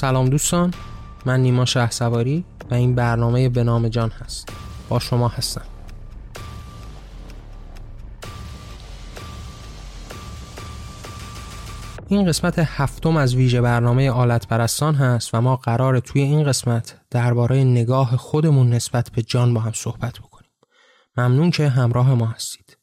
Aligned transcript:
سلام 0.00 0.28
دوستان 0.28 0.74
من 1.26 1.40
نیما 1.40 1.64
شه 1.64 1.90
سواری 1.90 2.44
و 2.70 2.74
این 2.74 2.94
برنامه 2.94 3.48
به 3.48 3.64
نام 3.64 3.88
جان 3.88 4.10
هست. 4.10 4.48
با 4.88 4.98
شما 4.98 5.28
هستم. 5.28 5.64
این 12.08 12.26
قسمت 12.26 12.58
هفتم 12.58 13.16
از 13.16 13.34
ویژه 13.34 13.60
برنامه 13.60 14.10
آلت 14.10 14.46
پرستان 14.46 14.94
هست 14.94 15.34
و 15.34 15.40
ما 15.40 15.56
قرار 15.56 16.00
توی 16.00 16.22
این 16.22 16.44
قسمت 16.44 17.00
درباره 17.10 17.64
نگاه 17.64 18.16
خودمون 18.16 18.70
نسبت 18.70 19.10
به 19.10 19.22
جان 19.22 19.54
با 19.54 19.60
هم 19.60 19.72
صحبت 19.72 20.18
بکنیم. 20.18 20.50
ممنون 21.16 21.50
که 21.50 21.68
همراه 21.68 22.14
ما 22.14 22.26
هستید. 22.26 22.77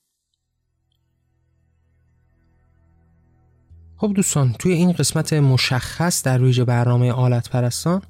خب 3.97 4.13
دوستان 4.13 4.55
توی 4.59 4.73
این 4.73 4.91
قسمت 4.91 5.33
مشخص 5.33 6.23
در 6.23 6.41
ویژه 6.41 6.65
برنامه 6.65 7.11
آلت 7.11 7.49
پرستان 7.49 8.01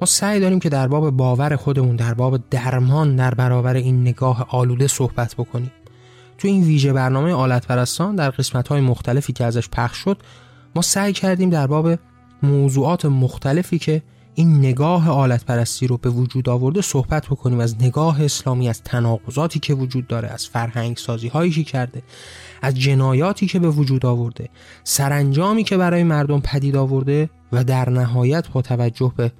ما 0.00 0.06
سعی 0.06 0.40
داریم 0.40 0.60
که 0.60 0.68
در 0.68 0.88
باب 0.88 1.10
باور 1.10 1.56
خودمون 1.56 1.96
در 1.96 2.14
باب 2.14 2.50
درمان 2.50 3.16
در 3.16 3.34
برابر 3.34 3.74
این 3.74 4.00
نگاه 4.00 4.46
آلوده 4.50 4.86
صحبت 4.86 5.34
بکنیم. 5.34 5.72
تو 6.38 6.48
این 6.48 6.64
ویژه 6.64 6.92
برنامه 6.92 7.32
آلت 7.32 7.66
پرستان 7.66 8.16
در 8.16 8.30
قسمت 8.30 8.68
های 8.68 8.80
مختلفی 8.80 9.32
که 9.32 9.44
ازش 9.44 9.68
پخش 9.68 9.98
شد 9.98 10.22
ما 10.76 10.82
سعی 10.82 11.12
کردیم 11.12 11.50
در 11.50 11.66
باب 11.66 11.98
موضوعات 12.42 13.04
مختلفی 13.04 13.78
که 13.78 14.02
این 14.34 14.58
نگاه 14.58 15.10
آلت 15.10 15.44
پرستی 15.44 15.86
رو 15.86 15.96
به 15.96 16.10
وجود 16.10 16.48
آورده 16.48 16.80
صحبت 16.80 17.26
بکنیم 17.26 17.60
از 17.60 17.82
نگاه 17.82 18.24
اسلامی 18.24 18.68
از 18.68 18.82
تناقضاتی 18.82 19.58
که 19.58 19.74
وجود 19.74 20.06
داره 20.06 20.28
از 20.28 20.46
فرهنگ 20.46 20.96
سازی 20.96 21.28
هایی 21.28 21.50
که 21.50 21.64
کرده 21.64 22.02
از 22.62 22.74
جنایاتی 22.74 23.46
که 23.46 23.58
به 23.58 23.68
وجود 23.68 24.06
آورده 24.06 24.48
سرانجامی 24.84 25.64
که 25.64 25.76
برای 25.76 26.02
مردم 26.02 26.40
پدید 26.40 26.76
آورده 26.76 27.30
و 27.52 27.64
در 27.64 27.90
نهایت 27.90 28.48
با 28.48 28.62
توجه 28.62 29.12
به 29.16 29.32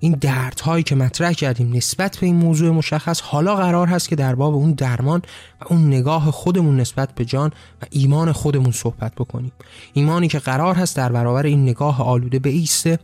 این 0.00 0.12
دردهایی 0.20 0.82
که 0.82 0.94
مطرح 0.94 1.32
کردیم 1.32 1.72
نسبت 1.76 2.16
به 2.16 2.26
این 2.26 2.36
موضوع 2.36 2.70
مشخص 2.70 3.20
حالا 3.20 3.56
قرار 3.56 3.86
هست 3.86 4.08
که 4.08 4.16
در 4.16 4.34
باب 4.34 4.54
اون 4.54 4.72
درمان 4.72 5.22
و 5.60 5.64
اون 5.70 5.86
نگاه 5.86 6.30
خودمون 6.30 6.80
نسبت 6.80 7.14
به 7.14 7.24
جان 7.24 7.50
و 7.82 7.86
ایمان 7.90 8.32
خودمون 8.32 8.72
صحبت 8.72 9.14
بکنیم. 9.14 9.52
ایمانی 9.92 10.28
که 10.28 10.38
قرار 10.38 10.74
هست 10.74 10.96
در 10.96 11.12
برابر 11.12 11.46
این 11.46 11.62
نگاه 11.62 12.02
آلوده 12.02 12.38
به 12.38 12.50
ایسته 12.50 12.98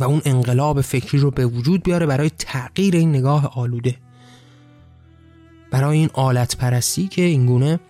و 0.00 0.04
اون 0.04 0.22
انقلاب 0.24 0.80
فکری 0.80 1.18
رو 1.18 1.30
به 1.30 1.46
وجود 1.46 1.82
بیاره 1.82 2.06
برای 2.06 2.30
تغییر 2.30 2.96
این 2.96 3.10
نگاه 3.10 3.52
آلوده. 3.58 3.96
برای 5.70 5.98
این 5.98 6.10
آلت 6.12 6.56
پرستی 6.56 7.08
که 7.08 7.22
اینگونه 7.22 7.80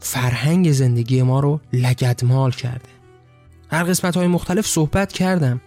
فرهنگ 0.00 0.72
زندگی 0.72 1.22
ما 1.22 1.40
رو 1.40 1.60
لگدمال 1.72 2.50
کرده. 2.50 2.88
در 3.70 3.84
قسمت 3.84 4.16
های 4.16 4.26
مختلف 4.26 4.66
صحبت 4.66 5.12
کردم. 5.12 5.60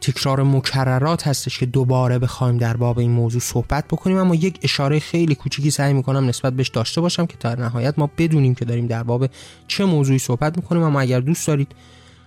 تکرار 0.00 0.42
مکررات 0.42 1.26
هستش 1.26 1.58
که 1.58 1.66
دوباره 1.66 2.18
بخوایم 2.18 2.56
در 2.56 2.76
باب 2.76 2.98
این 2.98 3.10
موضوع 3.10 3.40
صحبت 3.40 3.84
بکنیم 3.88 4.16
اما 4.16 4.34
یک 4.34 4.58
اشاره 4.62 4.98
خیلی 4.98 5.34
کوچیکی 5.34 5.70
سعی 5.70 5.92
می‌کنم 5.92 6.28
نسبت 6.28 6.52
بهش 6.52 6.68
داشته 6.68 7.00
باشم 7.00 7.26
که 7.26 7.36
در 7.40 7.60
نهایت 7.60 7.98
ما 7.98 8.10
بدونیم 8.18 8.54
که 8.54 8.64
داریم 8.64 8.86
در 8.86 9.02
باب 9.02 9.26
چه 9.68 9.84
موضوعی 9.84 10.18
صحبت 10.18 10.56
می‌کنیم. 10.56 10.82
اما 10.82 11.00
اگر 11.00 11.20
دوست 11.20 11.46
دارید 11.46 11.72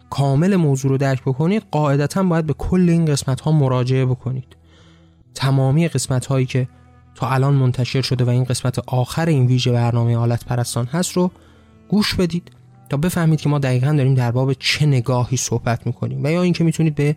کامل 0.10 0.56
موضوع 0.56 0.92
رو 0.92 0.98
درک 0.98 1.22
بکنید 1.22 1.64
قاعدتا 1.72 2.24
باید 2.24 2.46
به 2.46 2.54
کل 2.54 2.90
این 2.90 3.06
قسمت 3.06 3.42
ها 3.42 3.52
مراجعه 3.52 4.06
بکنید. 4.06 4.56
تمامی 5.36 5.88
قسمت 5.88 6.26
هایی 6.26 6.46
که 6.46 6.68
تا 7.16 7.30
الان 7.30 7.54
منتشر 7.54 8.02
شده 8.02 8.24
و 8.24 8.30
این 8.30 8.44
قسمت 8.44 8.80
آخر 8.80 9.26
این 9.26 9.46
ویژه 9.46 9.72
برنامه 9.72 10.18
حالت 10.18 10.46
پرستان 10.46 10.86
هست 10.86 11.12
رو 11.12 11.32
گوش 11.90 12.16
بدید 12.16 12.52
تا 12.90 12.98
بفهمید 12.98 13.42
که 13.42 13.50
ما 13.50 13.60
دقیقا 13.60 13.94
داریم 13.98 14.14
در 14.14 14.32
باب 14.32 14.54
چه 14.54 14.86
نگاهی 14.86 15.38
صحبت 15.38 15.88
می‌کنیم 15.88 16.24
و 16.24 16.32
یا 16.32 16.42
اینکه 16.42 16.64
می‌تونید 16.64 16.96
به 16.96 17.16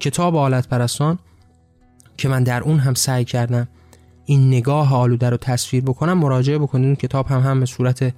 کتاب 0.00 0.36
آلت 0.36 0.68
پرستان 0.68 1.18
که 2.16 2.28
من 2.28 2.44
در 2.44 2.62
اون 2.62 2.78
هم 2.78 2.94
سعی 2.94 3.24
کردم 3.24 3.68
این 4.24 4.48
نگاه 4.48 4.94
آلوده 4.94 5.30
رو 5.30 5.36
تصویر 5.36 5.82
بکنم 5.82 6.18
مراجعه 6.18 6.58
بکنید. 6.58 6.86
اون 6.86 6.94
کتاب 6.94 7.26
هم 7.26 7.40
هم 7.40 7.60
به 7.60 7.66
صورت 7.66 8.14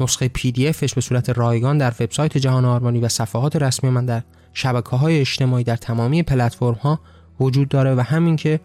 نسخه 0.00 0.28
پی 0.28 0.52
دی 0.52 0.72
به 0.72 1.00
صورت 1.00 1.30
رایگان 1.30 1.78
در 1.78 1.92
وبسایت 2.00 2.38
جهان 2.38 2.64
آرمانی 2.64 3.00
و 3.00 3.08
صفحات 3.08 3.56
رسمی 3.56 3.90
من 3.90 4.06
در 4.06 4.22
شبکه 4.52 4.96
های 4.96 5.20
اجتماعی 5.20 5.64
در 5.64 5.76
تمامی 5.76 6.22
پلتفرم 6.22 6.74
ها 6.74 7.00
وجود 7.40 7.68
داره 7.68 7.94
و 7.94 8.00
همین 8.00 8.36
که 8.36 8.60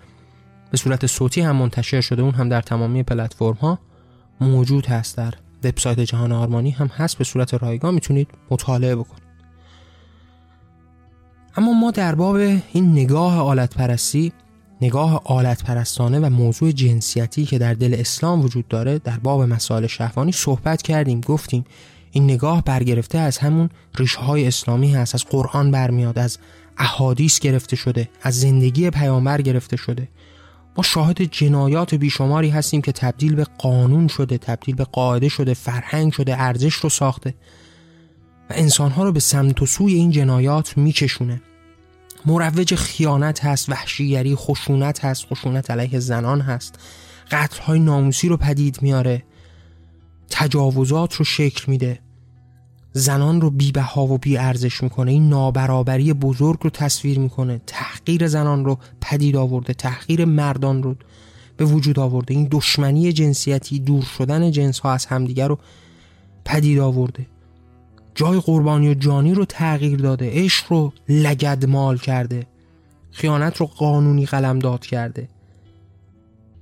به 0.72 0.78
صورت 0.78 1.06
صوتی 1.06 1.42
هم 1.42 1.56
منتشر 1.56 2.02
شده 2.02 2.22
اون 2.22 2.34
هم 2.34 2.50
در 2.50 2.62
تمامی 2.62 3.04
پلتفرم 3.04 3.54
ها 3.54 3.80
موجود 4.42 4.86
هست. 4.86 5.18
در 5.18 5.34
وبسایت 5.64 6.00
جهان 6.00 6.32
آرمانی 6.32 6.72
هم 6.72 6.88
هست. 6.88 7.18
به 7.18 7.24
صورت 7.24 7.54
رایگان 7.54 7.94
می‌تونید 7.94 8.28
مطالعه 8.50 8.96
بکنید. 8.96 9.24
اما 11.58 11.74
ما 11.74 11.92
در 11.92 12.16
باب 12.16 12.36
این 12.74 12.92
نگاه 12.92 13.40
آلت 13.40 13.76
پرستی 13.76 14.34
نگاه 14.82 15.22
آلت 15.24 15.64
پرستانه 15.64 16.20
و 16.20 16.30
موضوع 16.30 16.72
جنسیتی 16.72 17.46
که 17.46 17.58
در 17.58 17.74
دل 17.74 17.96
اسلام 18.00 18.42
وجود 18.42 18.68
داره 18.68 19.00
در 19.00 19.18
باب 19.18 19.42
مسائل 19.42 19.88
شهوانی 19.88 20.32
صحبت 20.32 20.82
کردیم 20.82 21.22
گفتیم. 21.22 21.66
این 22.12 22.24
نگاه 22.24 22.64
برگرفته 22.64 23.18
از 23.18 23.38
همون 23.38 23.70
ریشه 23.98 24.20
های 24.20 24.48
اسلامی 24.48 24.94
هست 24.94 25.16
از 25.16 25.26
قرآن 25.26 25.72
برمیاد 25.72 26.20
از 26.20 26.38
احادیث 26.78 27.40
گرفته 27.40 27.76
شده 27.76 28.10
از 28.22 28.40
زندگی 28.40 28.90
پیامبر 28.90 29.42
گرفته 29.42 29.78
شده. 29.78 30.08
ما 30.78 30.84
شاهد 30.84 31.22
جنایات 31.22 31.96
بیشماری 31.96 32.50
هستیم 32.50 32.82
که 32.82 32.92
تبدیل 32.92 33.36
به 33.36 33.46
قانون 33.58 34.08
شده 34.08 34.38
تبدیل 34.38 34.76
به 34.76 34.84
قاعده 34.84 35.30
شده 35.30 35.54
فرهنگ 35.54 36.14
شده 36.14 36.42
ارزش 36.42 36.74
رو 36.74 36.90
ساخته. 36.90 37.34
و 38.50 38.54
انسانها 38.56 39.04
رو 39.04 39.12
به 39.12 39.20
سمت 39.20 39.62
و 39.62 39.66
سوی 39.66 39.94
این 39.94 40.12
جنایات 40.12 40.78
میکشونه 40.78 41.42
مروج 42.26 42.76
خیانت 42.76 43.46
هست 43.46 43.70
وحشیگری 43.70 44.36
خشونت 44.36 45.06
هست 45.06 45.26
خشونت 45.26 45.72
علیه 45.72 46.00
زنان 46.00 46.42
هست. 46.42 46.76
قتل 47.32 47.62
های 47.62 47.80
ناموسی 47.80 48.28
رو 48.28 48.38
پدید 48.38 48.82
میاره. 48.82 49.24
تجاوزات 50.30 51.14
رو 51.14 51.26
شکل 51.26 51.64
میده. 51.68 52.00
زنان 52.94 53.42
رو 53.42 53.50
بیبها 53.50 54.06
و 54.06 54.18
بی 54.18 54.38
ارزش 54.38 54.84
می‌کنه. 54.84 55.12
این 55.12 55.30
نابرابری 55.30 56.14
بزرگ 56.14 56.60
رو 56.62 56.70
تصویر 56.70 57.20
می‌کنه. 57.20 57.62
تحقیر 57.68 58.28
زنان 58.28 58.66
رو 58.66 58.78
پدید 59.02 59.36
آورده 59.36 59.74
تحقیر 59.74 60.26
مردان 60.26 60.84
رو 60.84 60.96
به 61.58 61.66
وجود 61.66 62.00
آورده. 62.00 62.34
این 62.34 62.48
دشمنی 62.52 63.14
جنسیتی 63.14 63.80
دور 63.80 64.04
شدن 64.04 64.52
جنس 64.52 64.80
ها 64.80 64.94
از 64.94 65.06
همدیگر 65.06 65.48
رو 65.48 65.60
پدید 66.46 66.80
آورده. 66.80 67.26
جای 68.16 68.40
قربانی 68.40 68.90
و 68.90 68.94
جانی 68.94 69.34
رو 69.34 69.46
تغییر 69.46 70.00
داده 70.00 70.32
عشق 70.34 70.66
رو 70.70 70.94
لگدمال 71.10 71.98
کرده 71.98 72.48
خیانت 73.12 73.58
رو 73.58 73.66
قانونی 73.66 74.26
قلمداد 74.26 74.86
کرده. 74.86 75.30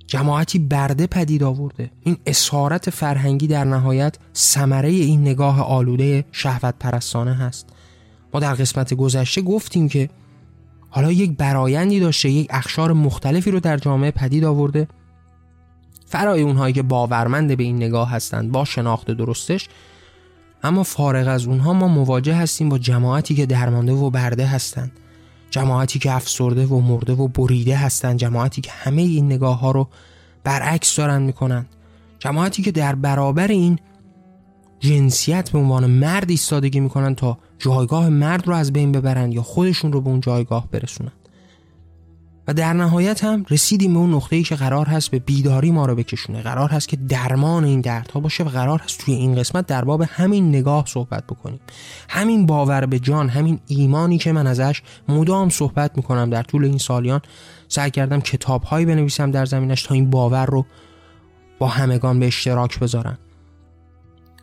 جماعتی 0.06 0.58
برده 0.58 1.06
پدید 1.06 1.42
آورده. 1.42 1.90
این 2.02 2.16
اسارت 2.26 2.90
فرهنگی 2.90 3.46
در 3.46 3.64
نهایت 3.64 4.16
ثمره 4.34 4.88
این 4.88 5.20
نگاه 5.20 5.62
آلوده 5.62 6.24
شهوت 6.32 6.74
پرستانه 6.80 7.34
هست. 7.34 7.68
ما 8.34 8.40
در 8.40 8.54
قسمت 8.54 8.94
گذشته 8.94 9.42
گفتیم 9.42 9.88
که 9.88 10.10
حالا 10.90 11.12
یک 11.12 11.36
برایندی 11.36 12.00
داشته 12.00 12.30
یک 12.30 12.46
اخشار 12.50 12.92
مختلفی 12.92 13.50
رو 13.50 13.60
در 13.60 13.76
جامعه 13.76 14.10
پدید 14.10 14.44
آورده. 14.44 14.88
فرای 16.06 16.42
اونهایی 16.42 16.74
که 16.74 16.82
باورمند 16.82 17.56
به 17.56 17.62
این 17.62 17.76
نگاه 17.76 18.10
هستند 18.10 18.52
با 18.52 18.64
شناخت 18.64 19.10
درستش 19.10 19.68
اما 20.62 20.82
فارغ 20.82 21.28
از 21.28 21.46
اونها 21.46 21.72
ما 21.72 21.88
مواجه 21.88 22.34
هستیم 22.34 22.68
با 22.68 22.78
جماعتی 22.78 23.34
که 23.34 23.46
درمانده 23.46 23.92
و 23.92 24.10
برده 24.10 24.46
هستند. 24.46 24.92
جماعتی 25.50 25.98
که 25.98 26.12
افسرده 26.12 26.66
و 26.66 26.80
مرده 26.80 27.12
و 27.12 27.28
بریده 27.28 27.76
هستند. 27.76 28.18
جماعتی 28.18 28.60
که 28.60 28.70
همه 28.72 29.02
این 29.02 29.26
نگاه 29.26 29.60
ها 29.60 29.70
رو 29.70 29.88
برعکس 30.44 30.96
دارن 30.96 31.22
می‌کنن. 31.22 31.66
جماعتی 32.18 32.62
که 32.62 32.72
در 32.72 32.94
برابر 32.94 33.48
این 33.48 33.78
جنسیت 34.80 35.50
به 35.50 35.58
عنوان 35.58 35.86
مرد 35.86 36.30
ایستادگی 36.30 36.80
می‌کنن 36.80 37.14
تا 37.14 37.38
جایگاه 37.58 38.08
مرد 38.08 38.48
رو 38.48 38.54
از 38.54 38.72
بین 38.72 38.92
ببرند 38.92 39.34
یا 39.34 39.42
خودشون 39.42 39.92
رو 39.92 40.00
به 40.00 40.10
اون 40.10 40.20
جایگاه 40.20 40.68
برسونن. 40.70 41.12
و 42.48 42.54
در 42.54 42.72
نهایت 42.72 43.24
هم 43.24 43.44
رسیدیم 43.50 43.92
به 43.92 43.98
اون 43.98 44.14
نقطه 44.14 44.36
ای 44.36 44.42
که 44.42 44.56
قرار 44.56 44.86
هست 44.86 45.10
به 45.10 45.18
بیداری 45.18 45.70
ما 45.70 45.86
رو 45.86 45.94
بکشونه. 45.94 46.42
قرار 46.42 46.68
هست 46.68 46.88
که 46.88 46.96
درمان 46.96 47.64
این 47.64 47.80
دردها 47.80 48.20
باشه 48.20 48.44
و 48.44 48.48
قرار 48.48 48.78
هست 48.78 48.98
توی 48.98 49.14
این 49.14 49.34
قسمت 49.34 49.66
در 49.66 49.84
باب 49.84 50.02
همین 50.08 50.48
نگاه 50.48 50.84
صحبت 50.86 51.24
بکنیم. 51.24 51.60
همین 52.08 52.46
باور 52.46 52.86
به 52.86 52.98
جان 52.98 53.28
همین 53.28 53.60
ایمانی 53.66 54.18
که 54.18 54.32
من 54.32 54.46
ازش 54.46 54.82
مدام 55.08 55.48
صحبت 55.48 55.96
می‌کنم 55.96 56.30
در 56.30 56.42
طول 56.42 56.64
این 56.64 56.78
سالیان. 56.78 57.20
سعی 57.68 57.90
کردم 57.90 58.20
کتاب 58.20 58.62
هایی 58.62 58.86
بنویسم 58.86 59.30
در 59.30 59.46
زمینش 59.46 59.82
تا 59.82 59.94
این 59.94 60.10
باور 60.10 60.46
رو 60.46 60.66
با 61.58 61.68
همگان 61.68 62.20
به 62.20 62.26
اشتراک 62.26 62.78
بذارم. 62.78 63.18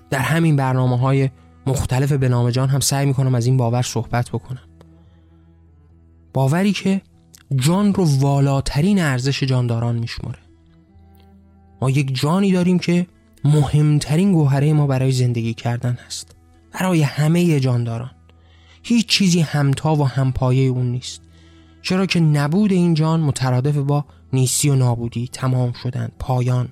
در 0.10 0.20
همین 0.20 0.56
برنامه 0.56 0.98
های 0.98 1.30
مختلف 1.68 2.12
به 2.12 2.30
نام 2.30 2.50
جان 2.50 2.70
هم 2.70 2.80
سعی 2.80 3.06
می‌کنم 3.06 3.36
از 3.36 3.46
این 3.46 3.58
باور 3.58 3.82
صحبت 3.82 4.30
بکنم. 4.30 4.64
باوری 6.34 6.72
که 6.72 7.02
جان 7.56 7.94
رو 7.94 8.06
والاترین 8.20 9.00
ارزش 9.02 9.44
جانداران 9.44 9.96
میشماره 9.96 10.40
ما 11.82 11.90
یک 11.90 12.20
جانی 12.20 12.52
داریم 12.52 12.80
که 12.80 13.08
مهمترین 13.44 14.32
گوهره 14.32 14.74
ما 14.74 14.88
برای 14.88 15.12
زندگی 15.12 15.54
کردن 15.54 15.98
هست. 16.06 16.36
برای 16.72 17.02
همه 17.02 17.60
جانداران. 17.60 18.12
هیچ 18.84 19.08
چیزی 19.08 19.40
همتا 19.40 19.96
و 19.96 20.08
همپایه 20.08 20.70
اون 20.70 20.92
نیست. 20.92 21.22
چرا 21.82 22.06
که 22.06 22.20
نبود 22.20 22.72
این 22.72 22.94
جان 22.94 23.20
مترادف 23.20 23.78
با 23.78 24.06
نیستی 24.34 24.70
و 24.70 24.76
نابودی 24.76 25.30
تمام 25.34 25.74
شدن 25.84 26.10
پایان. 26.20 26.70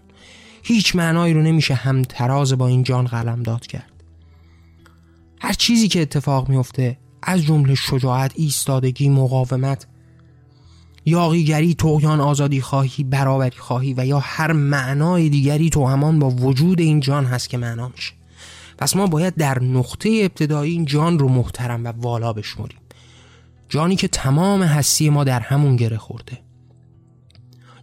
هیچ 0.63 0.95
معنایی 0.95 1.33
رو 1.33 1.41
نمیشه 1.41 1.73
هم 1.73 2.01
تراز 2.01 2.53
با 2.53 2.67
این 2.67 2.83
جان 2.83 3.05
قلم 3.05 3.43
داد 3.43 3.67
کرد. 3.67 3.91
هر 5.41 5.53
چیزی 5.53 5.87
که 5.87 6.01
اتفاق 6.01 6.49
میفته 6.49 6.97
از 7.21 7.43
جمله 7.43 7.75
شجاعت 7.75 8.31
ایستادگی 8.35 9.09
مقاومت 9.09 9.87
یاقیگری 11.05 11.73
تویان 11.73 12.21
آزادی 12.21 12.61
خواهی 12.61 13.03
برابری 13.03 13.57
خواهی 13.57 13.93
و 13.97 14.05
یا 14.05 14.19
هر 14.19 14.51
معنای 14.51 15.29
دیگری 15.29 15.69
تو 15.69 15.85
همان 15.85 16.19
با 16.19 16.29
وجود 16.29 16.79
این 16.79 16.99
جان 16.99 17.25
هست 17.25 17.49
که 17.49 17.57
معنا 17.57 17.87
میشه. 17.87 18.13
پس 18.77 18.95
ما 18.95 19.07
باید 19.07 19.35
در 19.35 19.63
نقطه 19.63 20.21
ابتدایی 20.23 20.71
این 20.71 20.85
جان 20.85 21.19
رو 21.19 21.29
محترم 21.29 21.85
و 21.85 21.87
والا 21.87 22.33
بشمریم. 22.33 22.77
جانی 23.69 23.95
که 23.95 24.07
تمام 24.07 24.63
هستی 24.63 25.09
ما 25.09 25.23
در 25.23 25.39
همون 25.39 25.75
گره 25.75 25.97
خورده. 25.97 26.39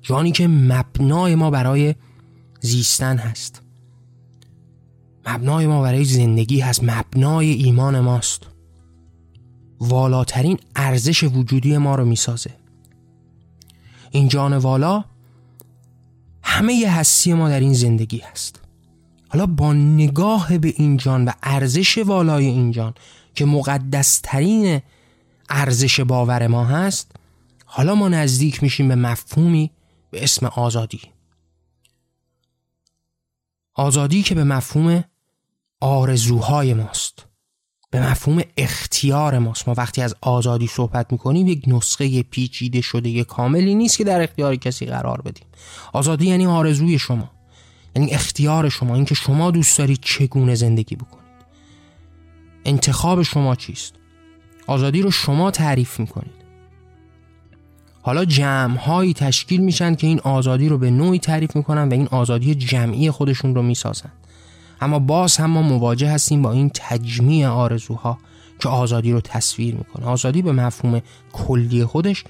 جانی 0.03 0.33
که 0.33 0.49
مبنای 0.49 1.35
ما 1.35 1.51
برای 1.51 1.95
زیستن 2.61 3.17
هست. 3.17 3.63
مبنای 5.27 5.67
ما 5.67 5.83
برای 5.83 6.05
زندگی 6.05 6.61
هست. 6.61 6.85
مبنای 6.85 7.51
ایمان 7.51 8.01
ماست. 8.01 8.47
والاترین 9.81 10.59
ارزش 10.77 11.25
وجودی 11.25 11.79
ما 11.79 11.95
رو 11.95 12.05
می‌سازه. 12.05 12.60
این 14.11 14.29
جان 14.29 14.57
والا 14.57 15.05
همه 16.43 16.89
هستی 16.89 17.35
ما 17.35 17.49
در 17.49 17.61
این 17.61 17.75
زندگی 17.75 18.19
هست. 18.19 18.61
حالا 19.29 19.47
با 19.47 19.73
نگاه 19.73 20.59
به 20.59 20.75
این 20.77 20.97
جان 20.97 21.25
و 21.25 21.33
ارزش 21.43 21.99
والای 21.99 22.47
این 22.47 22.71
جان 22.71 22.95
که 23.35 23.45
مقدسترین 23.45 24.81
ارزش 25.49 26.01
باور 26.01 26.47
ما 26.47 26.65
هست 26.65 27.13
حالا 27.65 27.95
ما 27.95 28.09
نزدیک 28.09 28.63
میشیم 28.63 28.89
به 28.89 28.95
مفهومی 28.95 29.71
به 30.11 30.25
اسم 30.25 30.47
آزادی. 30.47 31.01
آزادی 33.75 34.23
که 34.23 34.35
به 34.35 34.45
مفهوم 34.45 35.05
آرزوهای 35.81 36.75
ماست. 36.75 37.10
به 37.91 38.11
مفهوم 38.11 38.43
اختیار 38.57 39.39
ماست 39.39 39.69
ما 39.69 39.75
وقتی 39.77 40.03
از 40.03 40.15
آزادی 40.21 40.67
صحبت 40.67 41.13
می‌کنیم 41.13 41.47
یک 41.47 41.65
نسخه 41.67 42.23
پیچیده 42.23 42.81
شده 42.81 43.25
کاملی 43.25 43.75
نیست 43.75 43.99
که 43.99 44.05
در 44.05 44.23
اختیار 44.23 44.57
کسی 44.57 44.87
قرار 44.87 45.21
بدیم. 45.21 45.47
آزادی 45.93 46.27
یعنی 46.27 46.47
آرزوی 46.47 46.99
شما. 46.99 47.31
یعنی 47.97 48.11
اختیار 48.11 48.69
شما. 48.69 48.95
اینکه 48.95 49.15
شما 49.15 49.51
دوست 49.51 49.79
دارید 49.79 49.99
چگونه 50.03 50.55
زندگی 50.55 50.97
بکنید. 50.97 51.21
انتخاب 52.65 53.23
شما 53.23 53.55
چیست؟ 53.55 53.95
آزادی 54.67 55.03
رو 55.03 55.11
شما 55.11 55.51
تعریف 55.51 56.01
می‌کنید. 56.01 56.41
حالا 58.03 58.25
جمع 58.25 58.79
هایی 58.79 59.15
تشکیل 59.15 59.61
میشن 59.61 59.95
که 59.95 60.07
این 60.07 60.21
آزادی 60.21 60.69
رو 60.69 60.79
به 60.79 60.91
نوعی 60.91 61.19
تعریف 61.19 61.57
می‌کنن 61.57 61.89
و 61.89 61.93
این 61.93 62.09
آزادی 62.11 62.55
جمعی 62.55 63.11
خودشون 63.11 63.55
رو 63.55 63.63
می‌سازن. 63.63 64.13
اما 64.81 64.99
باز 64.99 65.37
هم 65.37 65.51
ما 65.51 65.63
مواجه 65.63 66.11
هستیم 66.11 66.43
با 66.43 66.53
این 66.53 66.71
تجمیع 66.75 67.49
آرزوها 67.49 68.19
که 68.59 68.69
آزادی 68.69 69.13
رو 69.13 69.21
تصویر 69.21 69.75
می‌کنه. 69.75 70.07
آزادی 70.07 70.43
به 70.43 70.53
مفهوم 70.53 71.01
کلی 71.33 71.85
خودش 71.85 72.25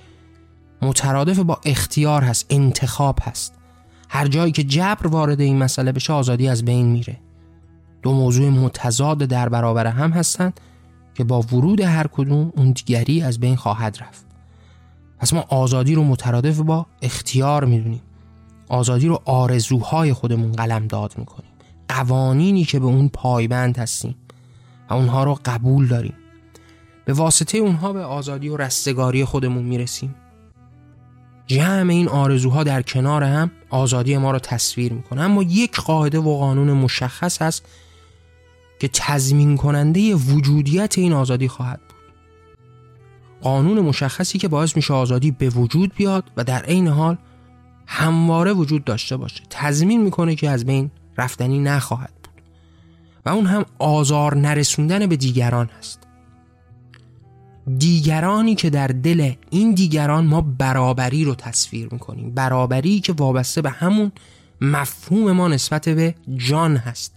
مترادف 0.82 1.38
با 1.38 1.60
اختیار 1.64 2.22
هست 2.22 2.46
انتخاب 2.50 3.18
هست. 3.22 3.54
هر 4.08 4.26
جایی 4.26 4.52
که 4.52 4.62
جبر 4.62 5.06
وارد 5.06 5.40
این 5.40 5.58
مسئله 5.58 5.92
بشه 5.92 6.12
آزادی 6.12 6.48
از 6.48 6.64
بین 6.64 6.86
میره. 6.86 7.16
دو 8.02 8.12
موضوع 8.12 8.48
متضاد 8.48 9.18
در 9.18 9.48
برابر 9.48 9.86
هم 9.86 10.10
هستند 10.10 10.60
که 11.14 11.24
با 11.24 11.40
ورود 11.40 11.80
هر 11.80 12.06
کدوم 12.06 12.52
اون 12.56 12.72
دیگری 12.72 13.22
از 13.22 13.40
بین 13.40 13.56
خواهد 13.56 13.98
رفت. 14.00 14.26
پس 15.18 15.32
ما 15.32 15.44
آزادی 15.48 15.94
رو 15.94 16.04
مترادف 16.04 16.58
با 16.58 16.86
اختیار 17.02 17.64
می‌دونیم. 17.64 18.02
آزادی 18.68 19.06
رو 19.06 19.22
آرزوهای 19.24 20.12
خودمون 20.12 20.52
قلم 20.52 20.86
داد 20.86 21.14
می‌کنیم. 21.18 21.49
قوانینی 21.90 22.64
که 22.64 22.78
به 22.78 22.86
اون 22.86 23.08
پایبند 23.08 23.78
هستیم 23.78 24.14
و 24.90 24.94
اونها 24.94 25.24
رو 25.24 25.38
قبول 25.44 25.86
داریم. 25.86 26.14
به 27.04 27.12
واسطه 27.12 27.58
اونها 27.58 27.92
به 27.92 28.04
آزادی 28.04 28.48
و 28.48 28.56
رستگاری 28.56 29.24
خودمون 29.24 29.64
می‌رسیم. 29.64 30.14
جمع 31.46 31.90
این 31.90 32.08
آرزوها 32.08 32.64
در 32.64 32.82
کنار 32.82 33.24
هم 33.24 33.50
آزادی 33.70 34.16
ما 34.16 34.30
رو 34.30 34.38
تصویر 34.38 34.92
می‌کنه. 34.92 35.22
اما 35.22 35.42
یک 35.42 35.80
قاعده 35.80 36.18
و 36.18 36.38
قانون 36.38 36.72
مشخص 36.72 37.42
هست 37.42 37.64
که 38.80 38.90
تضمین 38.92 39.56
کننده 39.56 40.14
وجودیت 40.14 40.98
این 40.98 41.12
آزادی 41.12 41.48
خواهد 41.48 41.80
بود. 41.80 41.96
قانون 43.42 43.80
مشخصی 43.80 44.38
که 44.38 44.48
باعث 44.48 44.76
میشه 44.76 44.94
آزادی 44.94 45.30
به 45.30 45.48
وجود 45.48 45.94
بیاد 45.94 46.24
و 46.36 46.44
در 46.44 46.62
عین 46.62 46.88
حال 46.88 47.16
همواره 47.86 48.52
وجود 48.52 48.84
داشته 48.84 49.16
باشه. 49.16 49.42
تضمین 49.50 50.02
می‌کنه 50.02 50.34
که 50.34 50.50
از 50.50 50.64
بین 50.66 50.90
رفتنی 51.20 51.58
نخواهد 51.58 52.12
بود. 52.22 52.42
و 53.26 53.28
اون 53.28 53.46
هم 53.46 53.64
آزار 53.78 54.36
نرسوندن 54.36 55.06
به 55.06 55.16
دیگران 55.16 55.70
هست. 55.78 55.98
دیگرانی 57.78 58.54
که 58.54 58.70
در 58.70 58.86
دل 58.86 59.32
این 59.50 59.74
دیگران 59.74 60.26
ما 60.26 60.40
برابری 60.40 61.24
رو 61.24 61.34
تصویر 61.34 61.88
می‌کنیم. 61.92 62.30
برابری 62.30 63.00
که 63.00 63.12
وابسته 63.12 63.62
به 63.62 63.70
همون 63.70 64.12
مفهوم 64.60 65.32
ما 65.32 65.48
نسبت 65.48 65.88
به 65.88 66.14
جان 66.36 66.76
هست. 66.76 67.14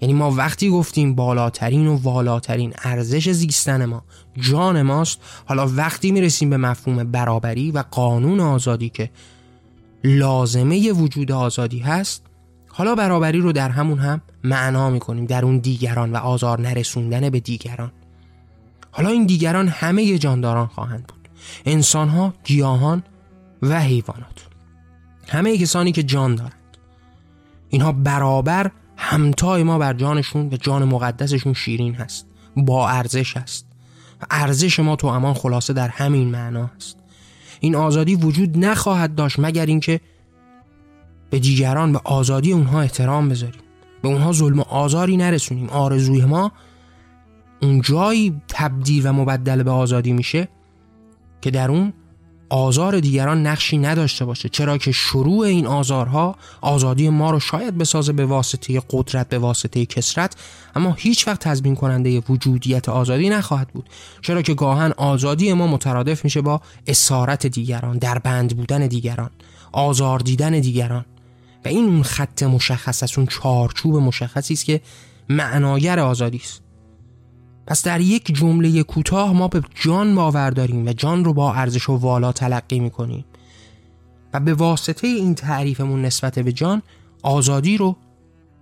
یعنی 0.00 0.14
ما 0.14 0.30
وقتی 0.30 0.70
گفتیم 0.70 1.14
بالاترین 1.14 1.86
و 1.86 1.96
والاترین 1.96 2.72
ارزش 2.84 3.30
زیستن 3.30 3.84
ما 3.84 4.04
جان 4.36 4.82
ماست 4.82 5.20
حالا 5.46 5.66
وقتی 5.66 6.12
می‌رسیم 6.12 6.50
به 6.50 6.56
مفهوم 6.56 7.04
برابری 7.04 7.70
و 7.70 7.84
قانون 7.90 8.40
آزادی 8.40 8.88
که 8.88 9.10
لازمه 10.04 10.92
وجود 10.92 11.32
آزادی 11.32 11.78
هست 11.78 12.22
حالا 12.78 12.94
برابری 12.94 13.38
رو 13.38 13.52
در 13.52 13.68
همون 13.68 13.98
هم 13.98 14.20
معنا 14.44 14.90
می‌کنیم 14.90 15.24
در 15.24 15.44
اون 15.44 15.58
دیگران 15.58 16.12
و 16.12 16.16
آزار 16.16 16.60
نرسوندن 16.60 17.30
به 17.30 17.40
دیگران. 17.40 17.92
حالا 18.90 19.08
این 19.08 19.26
دیگران 19.26 19.68
همه 19.68 20.18
جانداران 20.18 20.66
خواهند 20.66 21.06
بود. 21.06 21.28
انسانها، 21.66 22.34
گیاهان 22.44 23.02
و 23.62 23.80
حیوانات. 23.80 24.46
همه 25.28 25.58
کسانی 25.58 25.92
که 25.92 26.02
جان 26.02 26.34
دارند. 26.34 26.76
اینها 27.68 27.92
برابر 27.92 28.70
همتای 28.96 29.62
ما 29.62 29.78
بر 29.78 29.92
جانشون 29.92 30.46
و 30.46 30.56
جان 30.56 30.84
مقدسشون 30.84 31.52
شیرین 31.52 31.94
هست. 31.94 32.26
با 32.56 32.88
ارزش 32.88 33.36
هست. 33.36 33.66
و 34.22 34.24
ارزش 34.30 34.80
ما 34.80 34.96
تو 34.96 35.06
امان 35.06 35.34
خلاصه 35.34 35.72
در 35.72 35.88
همین 35.88 36.28
معنا 36.28 36.70
هست. 36.76 36.96
این 37.60 37.74
آزادی 37.74 38.14
وجود 38.14 38.64
نخواهد 38.64 39.14
داشت 39.14 39.38
مگر 39.38 39.66
اینکه 39.66 40.00
به 41.30 41.38
دیگران 41.38 41.92
به 41.92 42.00
آزادی 42.04 42.52
اونها 42.52 42.80
احترام 42.80 43.28
بذاریم. 43.28 43.60
به 44.02 44.08
اونها 44.08 44.32
ظلم 44.32 44.58
و 44.58 44.62
آزاری 44.62 45.16
نرسونیم. 45.16 45.68
آرزوی 45.68 46.24
ما 46.24 46.52
اون 47.62 47.80
جایی 47.80 48.42
تبدیل 48.48 49.06
و 49.06 49.12
مبدل 49.12 49.62
به 49.62 49.70
آزادی 49.70 50.12
میشه 50.12 50.48
که 51.40 51.50
در 51.50 51.70
اون 51.70 51.92
آزار 52.50 53.00
دیگران 53.00 53.46
نقشی 53.46 53.78
نداشته 53.78 54.24
باشه. 54.24 54.48
چرا 54.48 54.78
که 54.78 54.92
شروع 54.92 55.46
این 55.46 55.66
آزارها 55.66 56.36
آزادی 56.60 57.08
ما 57.08 57.30
رو 57.30 57.40
شاید 57.40 57.78
بسازه 57.78 58.12
به 58.12 58.26
واسطه 58.26 58.82
قدرت 58.90 59.28
به 59.28 59.38
واسطه 59.38 59.86
کسرت 59.86 60.36
اما 60.74 60.92
هیچ 60.98 61.28
وقت 61.28 61.40
تضمین 61.40 61.74
کننده 61.74 62.22
وجودیت 62.28 62.88
آزادی 62.88 63.28
نخواهد 63.28 63.68
بود. 63.68 63.88
چرا 64.22 64.42
که 64.42 64.54
گاهن 64.54 64.92
آزادی 64.96 65.52
ما 65.52 65.66
مترادف 65.66 66.24
میشه 66.24 66.40
با 66.40 66.60
اسارت 66.86 67.46
دیگران 67.46 67.98
در 67.98 68.18
بند 68.18 68.56
بودن 68.56 68.86
دیگران 68.86 69.30
آزار 69.72 70.18
دیدن 70.18 70.60
دیگران. 70.60 71.04
این 71.68 71.84
اون 71.84 72.02
خط 72.02 72.42
مشخص 72.42 73.02
است 73.02 73.18
اون 73.18 73.26
چارچوب 73.26 73.96
مشخصی 73.96 74.54
است 74.54 74.64
که 74.64 74.80
معناگر 75.28 75.98
آزادی 75.98 76.40
است. 76.44 76.62
پس 77.66 77.82
در 77.82 78.00
یک 78.00 78.36
جمله 78.36 78.82
کوتاه 78.82 79.32
ما 79.32 79.48
به 79.48 79.62
جان 79.74 80.14
باور 80.14 80.50
داریم 80.50 80.86
و 80.86 80.92
جان 80.92 81.24
رو 81.24 81.32
با 81.32 81.54
ارزش 81.54 81.88
و 81.88 81.96
والا 81.96 82.32
تلقی 82.32 82.80
می‌کنیم. 82.80 83.24
و 84.34 84.40
به 84.40 84.54
واسطه 84.54 85.06
این 85.06 85.34
تعریفمون 85.34 86.02
نسبت 86.02 86.38
به 86.38 86.52
جان 86.52 86.82
آزادی 87.22 87.76
رو 87.76 87.96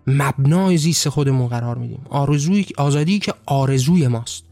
مبنای 0.07 0.77
زیست 0.77 1.09
خودمون 1.09 1.49
قرار 1.49 1.79
میدیم. 1.79 2.01
آرزوی 2.11 2.67
آزادی 2.77 3.19
که 3.19 3.35
آرزوی 3.47 4.09
ماست. 4.09 4.45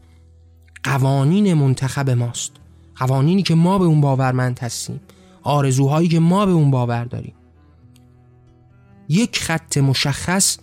قوانین 0.83 1.53
منتخب 1.53 2.09
ماست. 2.09 2.51
قوانینی 2.95 3.43
که 3.43 3.55
ما 3.55 3.77
به 3.77 3.85
اون 3.85 4.01
باورمند 4.01 4.59
هستیم. 4.59 4.99
آرزوهایی 5.43 6.07
که 6.07 6.19
ما 6.19 6.45
به 6.45 6.51
اون 6.51 6.71
باور 6.71 7.05
داریم. 7.05 7.34
یک 9.09 9.39
خط 9.39 9.77
مشخص 9.77 10.57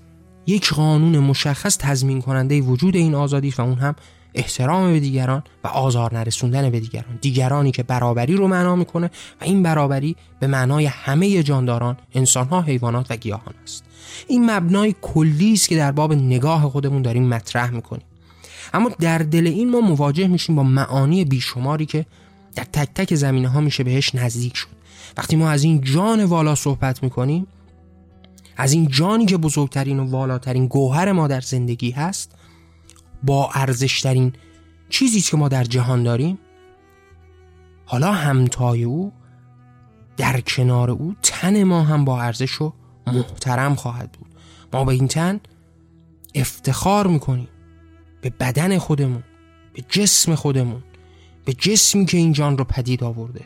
یک 0.47 0.73
قانون 0.73 1.19
مشخص 1.19 1.77
تضمین 1.79 2.23
کننده 2.23 2.61
وجود 2.61 2.97
این 2.97 3.15
آزادی 3.15 3.55
و 3.59 3.63
اون 3.63 3.79
هم 3.79 3.95
احترام 4.35 4.93
به 4.93 5.01
دیگران 5.01 5.43
و 5.65 5.69
آزار 5.69 6.15
نرسوندن 6.15 6.71
به 6.71 6.81
دیگران. 6.81 7.19
دیگرانی 7.21 7.71
که 7.71 7.83
برابری 7.83 8.35
رو 8.35 8.49
معنا 8.49 8.77
می‌کنه 8.77 9.07
و 9.41 9.45
این 9.45 9.63
برابری 9.63 10.17
به 10.41 10.47
معنای 10.47 10.87
همه 10.87 11.43
جانداران 11.43 11.97
انسانها 12.15 12.63
حیوانات 12.63 13.07
و 13.11 13.17
گیاهان 13.17 13.55
است. 13.63 13.85
این 14.29 14.51
مبنای 14.51 14.95
کلی 15.03 15.53
است 15.53 15.69
که 15.69 15.77
در 15.77 15.93
باب 15.93 16.13
نگاه 16.13 16.71
خودمون 16.71 17.03
داریم 17.03 17.29
مطرح 17.29 17.71
می‌کنیم. 17.71 18.05
اما 18.75 18.91
در 19.01 19.19
دل 19.19 19.47
این 19.47 19.71
ما 19.71 19.81
مواجه 19.81 20.27
میشیم 20.27 20.57
با 20.57 20.63
معانی 20.63 21.25
بیشماری 21.25 21.87
که 21.87 22.07
در 22.55 22.65
تک 22.65 22.89
تک 22.95 23.15
زمینه 23.15 23.49
ها 23.49 23.61
میشه 23.61 23.85
بهش 23.85 24.15
نزدیک 24.15 24.57
شد. 24.57 24.69
وقتی 25.17 25.37
ما 25.37 25.51
از 25.51 25.65
این 25.65 25.81
جان 25.81 26.25
والا 26.25 26.55
صحبت 26.55 27.03
می‌کنیم 27.03 27.47
از 28.57 28.73
این 28.73 28.89
جانی 28.89 29.27
که 29.27 29.37
بزرگترین 29.37 30.01
و 30.01 30.11
والاترین 30.11 30.67
گوهر 30.67 31.13
ما 31.13 31.29
در 31.29 31.41
زندگی 31.41 31.91
هست 31.91 32.35
با 33.23 33.51
ارزشترین 33.55 34.33
چیزی 34.89 35.21
که 35.21 35.37
ما 35.37 35.49
در 35.49 35.65
جهان 35.65 36.03
داریم. 36.03 36.39
حالا 37.87 38.13
همتای 38.13 38.85
او 38.85 39.13
در 40.17 40.41
کنار 40.41 40.91
او 40.91 41.15
تن 41.23 41.65
ما 41.65 41.83
هم 41.83 42.05
با 42.05 42.21
ارزش 42.21 42.61
و 42.61 42.73
محترم 43.07 43.75
خواهد 43.75 44.13
بود. 44.13 44.29
ما 44.73 44.85
به 44.85 44.93
این 44.93 45.09
تن 45.09 45.41
افتخار 46.35 47.07
می‌کنیم 47.07 47.49
به 48.21 48.31
بدن 48.31 48.79
خودمون 48.79 49.23
به 49.75 49.83
جسم 49.89 50.35
خودمون 50.35 50.83
به 51.45 51.53
جسمی 51.53 52.07
که 52.07 52.17
این 52.17 52.33
جان 52.33 52.59
رو 52.59 52.65
پدید 52.65 53.05
آورده. 53.05 53.45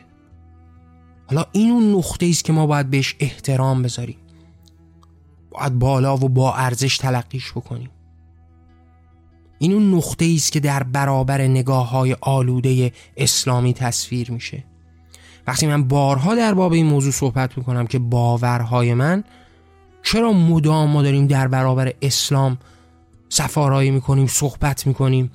حالا 1.27 1.45
این 1.51 1.71
اون 1.71 1.95
نقطه 1.95 2.25
است 2.25 2.43
که 2.43 2.53
ما 2.53 2.67
باید 2.67 2.89
بهش 2.89 3.15
احترام 3.19 3.83
بذاریم. 3.83 4.17
باید 5.59 5.79
بالا 5.79 6.17
و 6.17 6.29
با 6.29 6.55
ارزش 6.55 6.97
تلقیش 6.97 7.51
بکنیم. 7.51 7.89
این 9.59 9.73
اون 9.73 9.93
نقطه 9.93 10.33
است 10.35 10.51
که 10.51 10.59
در 10.59 10.83
برابر 10.83 11.41
نگاه 11.41 11.89
های 11.89 12.15
آلوده 12.21 12.91
اسلامی 13.17 13.73
تصویر 13.73 14.31
میشه. 14.31 14.63
وقتی 15.47 15.67
من 15.67 15.83
بارها 15.83 16.35
در 16.35 16.53
باب 16.53 16.73
این 16.73 16.85
موضوع 16.85 17.11
صحبت 17.11 17.57
می‌کنم 17.57 17.87
که 17.87 17.99
باورهای 17.99 18.93
من 18.93 19.23
چرا 20.03 20.33
مدام 20.33 20.89
ما 20.89 21.01
داریم 21.01 21.27
در 21.27 21.47
برابر 21.47 21.93
اسلام 22.01 22.57
سفارایی 23.29 23.91
می‌کنیم 23.91 24.27
صحبت 24.27 24.87
می‌کنیم 24.87 25.31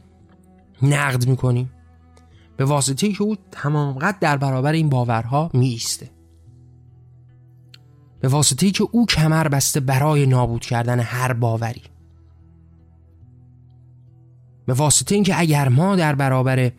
نقد 0.82 1.26
می‌کنیم؟ 1.26 1.70
به 2.56 2.64
واسطه 2.64 3.12
که 3.12 3.22
او 3.22 3.36
تمام 3.50 3.98
قد 3.98 4.18
در 4.18 4.36
برابر 4.36 4.72
این 4.72 4.88
باورها 4.88 5.50
میسته 5.54 6.10
به 8.22 8.28
واسطه 8.28 8.70
که 8.70 8.88
او 8.92 9.06
کمر 9.06 9.48
بسته 9.48 9.80
برای 9.80 10.26
نابود 10.26 10.60
کردن 10.60 11.00
هر 11.00 11.32
باوری. 11.32 11.82
به 14.66 14.72
واسطه 14.72 15.14
اینکه 15.14 15.40
اگر 15.40 15.68
ما 15.68 15.96
در 15.96 16.14
برابر 16.14 16.72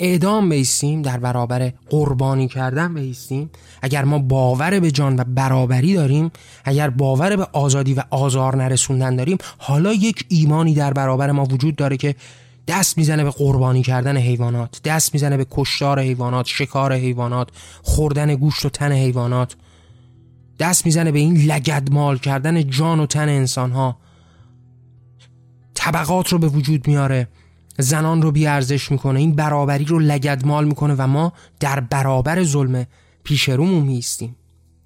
اعدام 0.00 0.48
بیستیم 0.48 1.02
در 1.02 1.18
برابر 1.18 1.72
قربانی 1.90 2.48
کردن 2.48 2.94
بیستیم 2.94 3.50
اگر 3.82 4.04
ما 4.04 4.18
باور 4.18 4.80
به 4.80 4.90
جان 4.90 5.16
و 5.20 5.24
برابری 5.24 5.94
داریم 5.94 6.30
اگر 6.64 6.90
باور 6.90 7.36
به 7.36 7.46
آزادی 7.52 7.94
و 7.94 8.02
آزار 8.10 8.56
نرسوندن 8.56 9.16
داریم 9.16 9.38
حالا 9.58 9.92
یک 9.92 10.24
ایمانی 10.28 10.74
در 10.74 10.92
برابر 10.92 11.30
ما 11.30 11.44
وجود 11.44 11.76
داره 11.76 11.96
که 11.96 12.14
دست 12.68 12.98
می‌زنه 12.98 13.24
به 13.24 13.30
قربانی 13.30 13.82
کردن 13.82 14.16
حیوانات 14.16 14.80
دست 14.84 15.14
می‌زنه 15.14 15.36
به 15.36 15.46
کشتار 15.50 16.00
حیوانات 16.00 16.46
شکار 16.46 16.92
حیوانات 16.92 17.48
خوردن 17.82 18.34
گوشت 18.34 18.66
و 18.66 18.68
تن 18.68 18.92
حیوانات. 18.92 19.56
دست 20.58 20.86
می‌زنه 20.86 21.12
به 21.12 21.18
این 21.18 21.36
لگدمال 21.36 22.18
کردن 22.18 22.70
جان 22.70 23.00
و 23.00 23.06
تن 23.06 23.28
انسان 23.28 23.70
ها 23.72 23.98
طبقات 25.74 26.28
رو 26.28 26.38
به 26.38 26.48
وجود 26.48 26.88
میاره 26.88 27.28
زنان 27.78 28.22
رو 28.22 28.32
بیارزش 28.32 28.90
می‌کنه 28.90 29.20
این 29.20 29.34
برابری 29.34 29.84
رو 29.84 29.98
لگدمال 29.98 30.64
می‌کنه 30.64 30.94
و 30.98 31.06
ما 31.06 31.32
در 31.60 31.80
برابر 31.80 32.42
ظلم 32.42 32.86
پیش 33.24 33.48
رومون 33.48 33.82
میستیم 33.82 34.36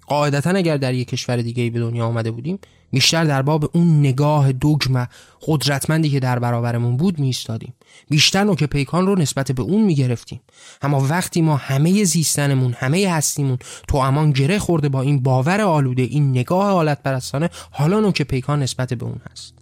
قاعدتا 0.07 0.49
اگر 0.49 0.77
در 0.77 0.93
یک 0.93 1.07
کشور 1.07 1.37
دیگه 1.37 1.69
به 1.69 1.79
دنیا 1.79 2.05
آمده 2.05 2.31
بودیم 2.31 2.59
بیشتر 2.93 3.23
در 3.23 3.41
باب 3.41 3.69
اون 3.73 3.99
نگاه 3.99 4.51
دوگم 4.51 5.07
قدرتمندی 5.47 6.09
که 6.09 6.19
در 6.19 6.39
برابرمون 6.39 6.97
بود 6.97 7.19
میستادیم 7.19 7.73
بیشتر 8.09 8.43
نوک 8.43 8.63
پیکان 8.63 9.07
رو 9.07 9.15
نسبت 9.15 9.51
به 9.51 9.63
اون 9.63 9.83
می‌گرفتیم. 9.83 10.41
اما 10.81 10.99
وقتی 11.09 11.41
ما 11.41 11.55
همه 11.55 12.03
زیستنمون 12.03 12.73
همه 12.73 13.11
هستیمون 13.11 13.57
تو 13.87 13.97
امان 13.97 14.31
گره 14.31 14.59
خورده 14.59 14.89
با 14.89 15.01
این 15.01 15.23
باور 15.23 15.61
آلوده 15.61 16.01
این 16.01 16.29
نگاه 16.29 16.71
حالت 16.71 17.03
پرستانه 17.03 17.49
حالا 17.71 17.99
نوک 17.99 18.21
پیکان 18.21 18.63
نسبت 18.63 18.93
به 18.93 19.05
اون 19.05 19.21
هست. 19.31 19.53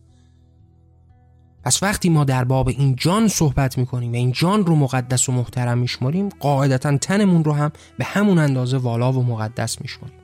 پس 1.63 1.83
وقتی 1.83 2.09
ما 2.09 2.23
در 2.23 2.43
باب 2.43 2.67
این 2.67 2.95
جان 2.95 3.27
صحبت 3.27 3.77
می‌کنیم 3.77 4.11
و 4.11 4.15
این 4.15 4.31
جان 4.31 4.65
رو 4.65 4.75
مقدس 4.75 5.29
و 5.29 5.31
محترم 5.31 5.77
میشماریم 5.77 6.29
قاعدتا 6.29 6.97
تنمون 6.97 7.43
رو 7.43 7.53
هم 7.53 7.71
به 7.97 8.05
همون 8.05 8.37
اندازه 8.37 8.77
والا 8.77 9.13
و 9.13 9.23
مقدس 9.23 9.81
میشماریم. 9.81 10.17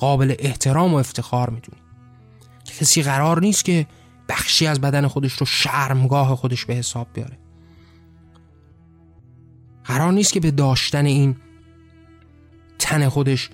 قابل 0.00 0.34
احترام 0.38 0.94
و 0.94 0.96
افتخار 0.96 1.50
می‌دونیم. 1.50 1.85
کسی 2.72 3.02
قرار 3.02 3.40
نیست 3.40 3.64
که 3.64 3.86
بخشی 4.28 4.66
از 4.66 4.80
بدن 4.80 5.06
خودش 5.06 5.32
رو 5.32 5.46
شرمگاه 5.46 6.36
خودش 6.36 6.64
به 6.64 6.74
حساب 6.74 7.08
بیاره. 7.12 7.38
قرار 9.84 10.12
نیست 10.12 10.32
که 10.32 10.40
به 10.40 10.50
داشتن 10.50 11.06
این 11.06 11.36
تن 12.78 13.08
خودش 13.08 13.50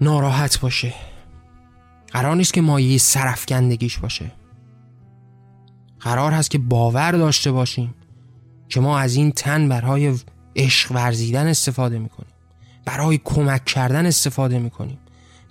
ناراحت 0.00 0.60
باشه. 0.60 0.94
قرار 2.12 2.36
نیست 2.36 2.54
که 2.54 2.60
مایه 2.60 2.98
سرفکندگیش 2.98 3.98
باشه. 3.98 4.32
قرار 6.00 6.32
هست 6.32 6.50
که 6.50 6.58
باور 6.58 7.12
داشته 7.12 7.52
باشیم 7.52 7.94
که 8.68 8.80
ما 8.80 8.98
از 8.98 9.14
این 9.14 9.32
تن 9.32 9.68
برای 9.68 10.18
عشق 10.56 10.92
ورزیدن 10.92 11.46
استفاده 11.46 11.98
می‌کنیم. 11.98 12.32
برای 12.84 13.20
کمک 13.24 13.64
کردن 13.64 14.06
استفاده 14.06 14.58
می‌کنیم. 14.58 14.98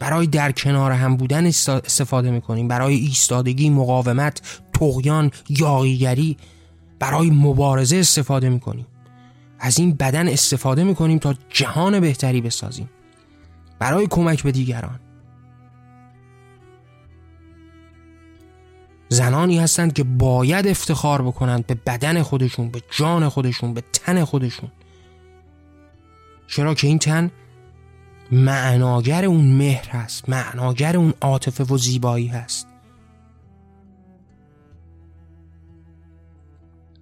برای 0.04 0.28
در 0.28 0.52
کنار 0.52 0.92
هم 0.92 1.18
بودن 1.18 1.46
استفاده 1.46 2.32
می‌کنیم. 2.32 2.68
برای 2.68 2.96
ایستادگی 2.96 3.70
مقاومت 3.70 4.62
تقیان 4.74 5.32
یاقیگری 5.50 6.38
برای 7.00 7.30
مبارزه 7.30 7.98
استفاده 7.98 8.50
می‌کنیم. 8.50 8.86
از 9.60 9.80
این 9.80 9.94
بدن 9.94 10.28
استفاده 10.28 10.84
می‌کنیم 10.84 11.20
تا 11.20 11.36
جهان 11.50 12.00
بهتری 12.00 12.42
بسازیم. 12.42 12.90
برای 13.80 14.08
کمک 14.08 14.44
به 14.44 14.52
دیگران. 14.52 15.00
زنانی 19.10 19.60
هستند 19.60 19.94
که 19.94 20.04
باید 20.04 20.68
افتخار 20.68 21.22
بکنند 21.22 21.68
به 21.68 21.76
بدن 21.76 22.22
خودشون 22.22 22.70
به 22.70 22.82
جان 22.92 23.30
خودشون 23.30 23.74
به 23.74 23.84
تن 23.94 24.24
خودشون. 24.24 24.72
چرا 26.48 26.74
که 26.74 26.88
این 26.88 27.00
تن 27.00 27.32
معناگر 28.34 29.26
اون 29.26 29.46
مهر 29.46 29.90
هست 29.90 30.30
معناگر 30.30 30.98
اون 30.98 31.14
عاطفه 31.22 31.64
و 31.64 31.78
زیبایی 31.78 32.28
هست. 32.28 32.68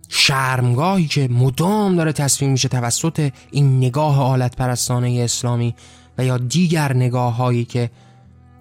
شرمگاهی 0.10 1.08
که 1.08 1.28
مدام 1.28 1.96
داره 1.96 2.14
تصمیم 2.14 2.52
میشه 2.52 2.68
توسط 2.68 3.32
این 3.52 3.78
نگاه 3.78 4.22
آلت 4.22 4.56
پرستانه 4.56 5.22
اسلامی 5.24 5.76
و 6.18 6.26
یا 6.26 6.38
دیگر 6.38 6.94
نگاه 6.94 7.36
هایی 7.36 7.66
که 7.66 7.90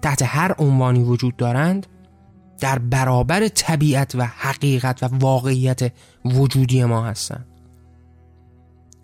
تحت 0.01 0.21
هر 0.21 0.55
عنوانی 0.59 1.03
وجود 1.03 1.35
دارند 1.35 1.87
در 2.59 2.79
برابر 2.79 3.47
طبیعت 3.47 4.15
و 4.15 4.25
حقیقت 4.25 5.03
و 5.03 5.07
واقعیت 5.11 5.93
وجودی 6.25 6.83
ما 6.83 7.05
هستند. 7.05 7.50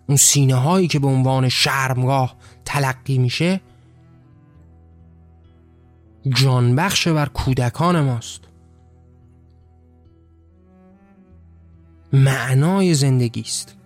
اون 0.08 0.16
سینه 0.16 0.54
هایی 0.54 0.88
که 0.88 0.98
به 0.98 1.06
عنوان 1.06 1.48
شرمگاه 1.48 2.36
تلقی 2.64 3.18
میشه 3.18 3.60
جانبخش 6.28 7.08
بر 7.08 7.26
کودکان 7.26 8.00
ماست. 8.00 8.40
معنای 12.12 12.94
زندگی 12.94 13.40
است. 13.40 13.76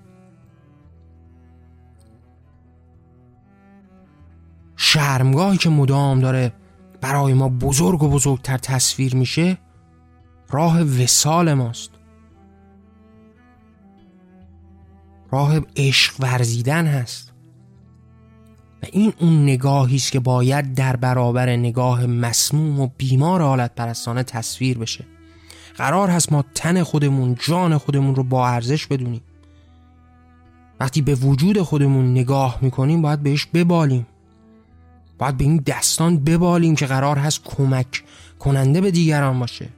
شرمگاهی 4.77 5.59
که 5.59 5.71
مدام 5.71 6.21
داره 6.21 6.53
برای 7.01 7.35
ما 7.35 7.49
بزرگ 7.49 8.03
و 8.03 8.09
بزرگتر 8.09 8.59
تصویر 8.59 9.17
میشه 9.17 9.59
راه 10.51 10.83
وسال 10.83 11.55
ماست. 11.55 11.91
راه 15.33 15.61
عشق 15.77 16.15
ورزیدن 16.21 16.87
هست. 16.87 17.33
و 18.83 18.87
این 18.93 19.13
اون 19.19 19.43
نگاهی 19.43 19.97
است 19.97 20.13
که 20.13 20.21
باید 20.21 20.75
در 20.75 20.97
برابر 20.97 21.57
نگاه 21.57 22.07
مسموم 22.07 22.81
و 22.81 22.89
بیمار 22.99 23.43
حالت 23.43 23.75
پرستانه 23.75 24.23
تصویر 24.23 24.79
بشه. 24.79 25.05
قرار 25.77 26.11
هست 26.11 26.33
ما 26.33 26.45
تن 26.55 26.83
خودمون 26.83 27.37
جان 27.41 27.79
خودمون 27.79 28.15
رو 28.15 28.23
با 28.23 28.49
ارزش 28.49 28.87
بدونیم. 28.87 29.21
وقتی 30.81 31.03
به 31.03 31.15
وجود 31.15 31.63
خودمون 31.63 32.11
نگاه 32.11 32.59
می‌کنیم 32.63 33.03
باید 33.03 33.23
بهش 33.23 33.47
ببالیم. 33.47 34.07
باید 35.19 35.37
به 35.37 35.45
این 35.45 35.57
دستان 35.57 36.25
ببالیم 36.25 36.75
که 36.75 36.87
قرار 36.87 37.19
هست 37.19 37.45
کمک 37.45 38.05
کننده 38.39 38.81
به 38.81 38.91
دیگران 38.91 39.39
باشه. 39.39 39.69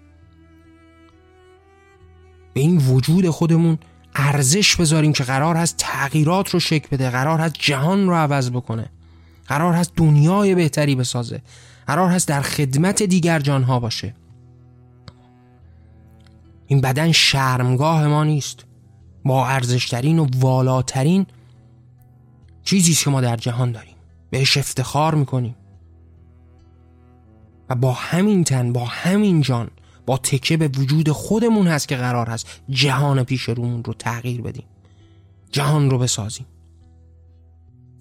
به 2.55 2.61
این 2.61 2.77
وجود 2.77 3.29
خودمون 3.29 3.79
ارزش 4.15 4.77
بذاریم 4.77 5.13
که 5.13 5.25
قرار 5.25 5.57
هست 5.57 5.75
تغییرات 5.79 6.51
رو 6.51 6.61
شکل 6.61 6.89
بده 6.91 7.11
قرار 7.11 7.41
هست 7.41 7.55
جهان 7.59 8.07
رو 8.07 8.15
عوض 8.15 8.51
بکنه. 8.51 8.91
قرار 9.47 9.75
هست 9.75 9.93
دنیای 9.97 10.55
بهتری 10.55 10.95
بسازه. 10.95 11.43
قرار 11.87 12.11
هست 12.11 12.29
در 12.29 12.41
خدمت 12.43 13.03
دیگر 13.03 13.41
جانها 13.41 13.81
باشه. 13.81 14.15
این 16.67 16.81
بدن 16.81 17.13
شرمگاه 17.13 18.07
ما 18.07 18.25
نیست. 18.25 18.65
با 19.25 19.49
ارزشترین 19.49 20.19
و 20.19 20.27
والاترین 20.37 21.27
چیزی 22.65 22.95
که 22.95 23.11
ما 23.11 23.21
در 23.21 23.37
جهان 23.37 23.73
داریم. 23.73 23.95
بهش 24.31 24.57
افتخار 24.57 25.15
می‌کنیم. 25.15 25.57
و 27.71 27.75
با 27.75 27.93
همین 27.93 28.45
تن 28.45 28.73
با 28.73 28.85
همین 28.85 29.41
جان 29.41 29.71
با 30.07 30.17
تکه 30.17 30.57
به 30.57 30.69
وجود 30.69 31.11
خودمون 31.11 31.67
هست 31.67 31.89
که 31.89 31.97
قرار 31.97 32.31
هست 32.31 32.47
جهان 32.71 33.25
پیش 33.25 33.43
رومون 33.43 33.85
رو 33.85 33.95
تغییر 33.95 34.41
بدیم. 34.41 34.65
جهان 35.51 35.91
رو 35.91 35.99
بسازیم. 35.99 36.47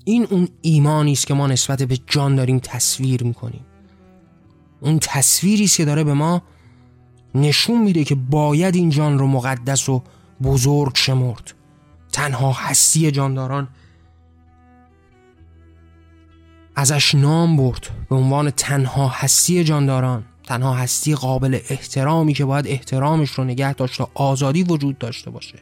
این 0.06 0.28
اون 0.30 0.48
ایمانی 0.62 1.12
است 1.12 1.28
که 1.28 1.34
ما 1.34 1.48
نسبت 1.48 1.84
به 1.84 1.98
جان 2.08 2.36
داریم 2.36 2.60
تصویر 2.60 3.24
می‌کنیم. 3.24 3.66
اون 4.82 5.00
تصویری 5.00 5.64
است 5.64 5.78
که 5.78 5.86
داره 5.86 6.04
به 6.04 6.14
ما 6.14 6.42
نشون 7.36 7.82
میده 7.82 8.04
که 8.04 8.16
باید 8.16 8.76
این 8.76 8.90
جان 8.90 9.20
رو 9.20 9.28
مقدس 9.28 9.90
و 9.90 10.04
بزرگ 10.44 10.92
شمرد. 10.96 11.54
تنها 12.12 12.52
هستی 12.52 13.12
جانداران 13.12 13.68
ازش 16.76 17.16
نام 17.16 17.58
برد 17.58 17.90
به 18.10 18.16
عنوان 18.16 18.50
تنها 18.50 19.08
هستی 19.08 19.64
جانداران. 19.64 20.24
تنها 20.48 20.74
هستی 20.74 21.16
قابل 21.16 21.60
احترامی 21.70 22.34
که 22.34 22.46
باید 22.46 22.68
احترامش 22.68 23.30
رو 23.30 23.44
نگه 23.44 23.74
داشت 23.74 24.02
و 24.02 24.08
آزادی 24.14 24.64
وجود 24.64 24.98
داشته 24.98 25.32
باشه. 25.32 25.60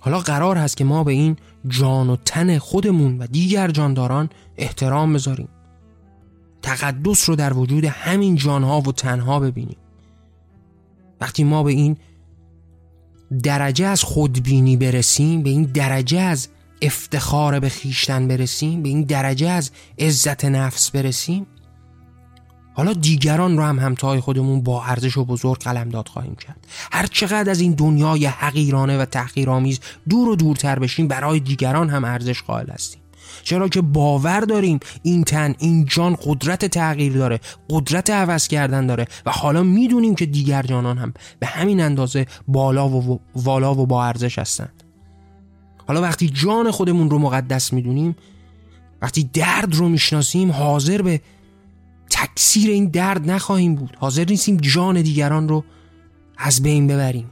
حالا 0.00 0.18
قرار 0.18 0.56
هست 0.56 0.76
که 0.76 0.84
ما 0.84 1.04
به 1.04 1.12
این 1.12 1.36
جان 1.68 2.10
و 2.10 2.16
تن 2.16 2.58
خودمون 2.58 3.18
و 3.18 3.26
دیگر 3.26 3.70
جانداران 3.70 4.30
احترام 4.56 5.12
بذاریم. 5.12 5.48
تقدس 6.62 7.28
رو 7.28 7.36
در 7.36 7.52
وجود 7.52 7.84
همین 7.84 8.36
جانها 8.36 8.80
و 8.80 8.92
تنها 8.92 9.40
ببینیم. 9.40 9.76
وقتی 11.20 11.44
ما 11.44 11.62
به 11.62 11.72
این 11.72 11.96
درجه 13.42 13.86
از 13.86 14.02
خودبینی 14.02 14.76
برسیم 14.76 15.42
به 15.42 15.50
این 15.50 15.62
درجه 15.62 16.20
از 16.20 16.48
افتخار 16.82 17.60
به 17.60 17.68
خیشتن 17.68 18.28
برسیم 18.28 18.82
به 18.82 18.88
این 18.88 19.02
درجه 19.02 19.48
از 19.48 19.70
عزت 19.98 20.44
نفس 20.44 20.90
برسیم 20.90 21.46
حالا 22.74 22.92
دیگران 22.92 23.56
رو 23.56 23.62
هم 23.62 23.78
همتای 23.78 24.20
خودمون 24.20 24.62
با 24.62 24.84
ارزش 24.84 25.16
و 25.16 25.24
بزرگ 25.24 25.58
قلمداد 25.58 26.08
خواهیم 26.08 26.34
کرد. 26.34 26.66
هر 26.92 27.06
چقدر 27.06 27.50
از 27.50 27.60
این 27.60 27.72
دنیای 27.72 28.26
حقیرانه 28.26 28.98
و 28.98 29.04
تحقیرآمیز 29.04 29.80
دور 30.08 30.28
و 30.28 30.36
دورتر 30.36 30.78
بشیم 30.78 31.08
برای 31.08 31.40
دیگران 31.40 31.88
هم 31.88 32.04
ارزش 32.04 32.42
قائل 32.42 32.70
هستیم. 32.70 33.02
چرا 33.42 33.68
که 33.68 33.80
باور 33.80 34.40
داریم 34.40 34.80
این 35.02 35.24
تن 35.24 35.54
این 35.58 35.84
جان 35.84 36.16
قدرت 36.24 36.64
تغییر 36.64 37.12
داره 37.12 37.40
قدرت 37.70 38.10
عوض 38.10 38.48
کردن 38.48 38.86
داره 38.86 39.06
و 39.26 39.30
حالا 39.30 39.62
می‌دونیم 39.62 40.14
که 40.14 40.26
دیگر 40.26 40.62
جانان 40.62 40.98
هم 40.98 41.14
به 41.38 41.46
همین 41.46 41.80
اندازه 41.80 42.26
بالا 42.48 42.88
و 42.88 43.20
والا 43.36 43.74
و 43.74 43.86
با 43.86 44.04
ارزش 44.04 44.38
هستند. 44.38 44.82
حالا 45.86 46.02
وقتی 46.02 46.28
جان 46.28 46.70
خودمون 46.70 47.10
رو 47.10 47.18
مقدس 47.18 47.72
می‌دونیم 47.72 48.16
وقتی 49.02 49.30
درد 49.32 49.74
رو 49.74 49.88
می‌شناسیم 49.88 50.52
حاضر 50.52 51.02
به 51.02 51.20
تکثیر 52.12 52.70
این 52.70 52.86
درد 52.86 53.30
نخواهیم 53.30 53.74
بود. 53.74 53.96
حاضر 53.98 54.24
نیستیم 54.24 54.56
جان 54.56 55.02
دیگران 55.02 55.48
رو 55.48 55.64
از 56.38 56.62
بین 56.62 56.86
ببریم. 56.86 57.30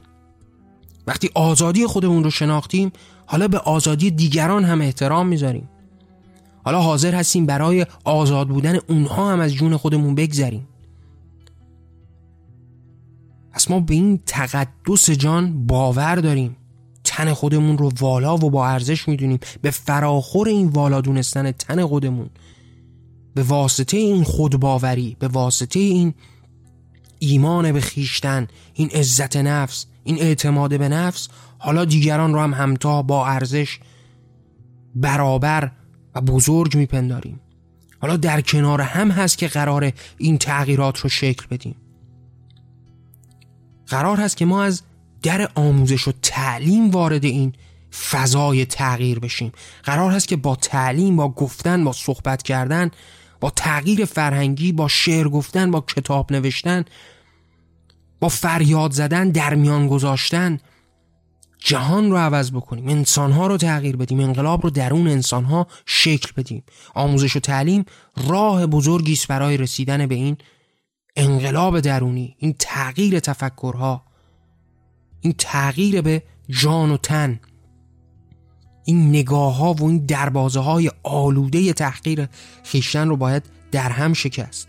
وقتی 1.07 1.29
آزادی 1.35 1.87
خودمون 1.87 2.23
رو 2.23 2.29
شناختیم 2.29 2.91
حالا 3.25 3.47
به 3.47 3.57
آزادی 3.57 4.11
دیگران 4.11 4.65
هم 4.65 4.81
احترام 4.81 5.27
می‌ذاریم. 5.27 5.69
حالا 6.63 6.81
حاضر 6.81 7.15
هستیم 7.15 7.45
برای 7.45 7.85
آزاد 8.03 8.47
بودن 8.47 8.79
اونها 8.87 9.31
هم 9.31 9.39
از 9.39 9.53
جون 9.53 9.77
خودمون 9.77 10.15
بگذریم. 10.15 10.67
پس 13.51 13.71
ما 13.71 13.79
به 13.79 13.93
این 13.93 14.19
تقدس 14.25 15.09
جان 15.09 15.67
باور 15.67 16.15
داریم. 16.15 16.55
تن 17.03 17.33
خودمون 17.33 17.77
رو 17.77 17.91
والا 17.99 18.35
و 18.35 18.49
با 18.49 18.67
ارزش 18.67 19.07
می‌دونیم. 19.07 19.39
به 19.61 19.71
فراخور 19.71 20.47
این 20.47 20.67
والا 20.67 21.01
دونستن 21.01 21.51
تن 21.51 21.85
خودمون. 21.85 22.29
به 23.35 23.43
واسطه 23.43 23.97
این 23.97 24.23
خودباوری 24.23 25.17
به 25.19 25.27
واسطه 25.27 25.79
این 25.79 26.13
ایمان 27.19 27.71
به 27.71 27.81
خیشتن 27.81 28.47
این 28.73 28.89
عزت 28.89 29.35
نفس 29.37 29.85
این 30.03 30.19
اعتماد 30.19 30.79
به 30.79 30.89
نفس 30.89 31.27
حالا 31.57 31.85
دیگران 31.85 32.33
رو 32.33 32.39
هم 32.39 32.53
همتا 32.53 33.01
با 33.01 33.27
ارزش 33.27 33.79
برابر 34.95 35.71
و 36.15 36.21
بزرگ 36.21 36.77
میپنداریم. 36.77 37.39
حالا 37.99 38.17
در 38.17 38.41
کنار 38.41 38.81
هم 38.81 39.11
هست 39.11 39.37
که 39.37 39.47
قرار 39.47 39.91
این 40.17 40.37
تغییرات 40.37 40.99
رو 40.99 41.09
شکل 41.09 41.45
بدیم. 41.51 41.75
قرار 43.87 44.17
هست 44.17 44.37
که 44.37 44.45
ما 44.45 44.63
از 44.63 44.81
در 45.23 45.49
آموزش 45.55 46.07
و 46.07 46.11
تعلیم 46.21 46.89
وارد 46.89 47.25
این 47.25 47.53
فضای 48.09 48.65
تغییر 48.65 49.19
بشیم. 49.19 49.51
قرار 49.83 50.11
هست 50.11 50.27
که 50.27 50.35
با 50.35 50.55
تعلیم 50.55 51.15
با 51.15 51.29
گفتن 51.29 51.83
با 51.83 51.91
صحبت 51.91 52.43
کردن 52.43 52.91
با 53.41 53.49
تغییر 53.49 54.05
فرهنگی 54.05 54.71
با 54.71 54.87
شعر 54.87 55.27
گفتن 55.27 55.71
با 55.71 55.81
کتاب 55.81 56.33
نوشتن 56.33 56.85
با 58.19 58.29
فریاد 58.29 58.91
زدن 58.91 59.29
در 59.29 59.55
میان 59.55 59.87
گذاشتن 59.87 60.59
جهان 61.59 62.11
رو 62.11 62.17
عوض 62.17 62.51
بکنیم 62.51 62.87
انسانها 62.87 63.47
رو 63.47 63.57
تغییر 63.57 63.95
بدیم 63.95 64.19
انقلاب 64.19 64.63
رو 64.63 64.69
درون 64.69 65.07
انسانها 65.07 65.67
شکل 65.85 66.31
بدیم. 66.37 66.63
آموزش 66.93 67.35
و 67.35 67.39
تعلیم 67.39 67.85
راه 68.27 68.67
بزرگی 68.67 69.13
است 69.13 69.27
برای 69.27 69.57
رسیدن 69.57 70.05
به 70.05 70.15
این 70.15 70.37
انقلاب 71.15 71.79
درونی 71.79 72.35
این 72.37 72.55
تغییر 72.59 73.19
تفکرها 73.19 74.03
این 75.21 75.33
تغییر 75.37 76.01
به 76.01 76.23
جان 76.49 76.91
و 76.91 76.97
تن. 76.97 77.39
این 78.91 79.09
نگاه 79.09 79.57
ها 79.57 79.73
و 79.73 79.83
این 79.83 80.05
دربازه 80.05 80.59
های 80.59 80.91
آلوده 81.03 81.73
تحقیر 81.73 82.27
خیشتن 82.63 83.07
رو 83.09 83.17
باید 83.17 83.43
در 83.71 83.89
هم 83.89 84.13
شکست. 84.13 84.67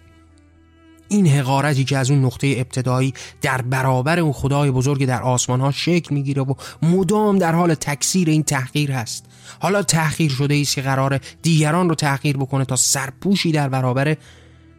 این 1.09 1.27
حقارتی 1.27 1.85
که 1.85 1.99
از 1.99 2.11
اون 2.11 2.25
نقطه 2.25 2.55
ابتدایی 2.57 3.15
در 3.41 3.63
برابر 3.63 4.19
اون 4.21 4.33
خدای 4.33 4.71
بزرگ 4.71 5.07
در 5.07 5.23
آسمان 5.23 5.61
ها 5.61 5.71
شکل 5.71 6.15
می‌گیره 6.15 6.43
و 6.43 6.55
مدام 6.83 7.39
در 7.39 7.55
حال 7.55 7.75
تکثیر 7.75 8.31
این 8.31 8.43
تحقیر 8.43 8.93
هست. 8.93 9.27
حالا 9.61 9.83
تحقیر 9.83 10.31
شده 10.31 10.55
است 10.55 10.75
که 10.75 10.83
قرار 10.83 11.21
دیگران 11.43 11.89
رو 11.89 11.95
تحقیر 11.95 12.37
بکنه 12.37 12.65
تا 12.65 12.77
سرپوشی 12.77 13.53
در 13.53 13.69
برابر 13.69 14.17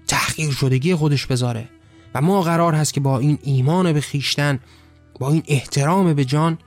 تحقیر 0.08 0.52
شدگی 0.52 0.96
خودش 0.96 1.26
بذاره. 1.26 1.70
و 2.16 2.22
ما 2.22 2.42
قرار 2.42 2.76
هست 2.76 2.94
که 2.94 3.00
با 3.00 3.20
این 3.20 3.40
ایمان 3.44 3.94
به 3.94 4.02
خیشتن 4.02 4.60
با 5.20 5.32
این 5.32 5.44
احترام 5.48 6.14
به 6.14 6.26
جان 6.26 6.58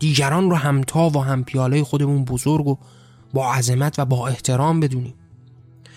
دیگران 0.00 0.50
رو 0.50 0.56
همتا 0.56 1.10
و 1.10 1.24
هم 1.24 1.44
پیاله 1.44 1.84
خودمون 1.84 2.24
بزرگ 2.24 2.66
و 2.66 2.76
با 3.32 3.54
عظمت 3.54 3.98
و 3.98 4.04
با 4.04 4.28
احترام 4.28 4.80
بدونیم. 4.80 5.14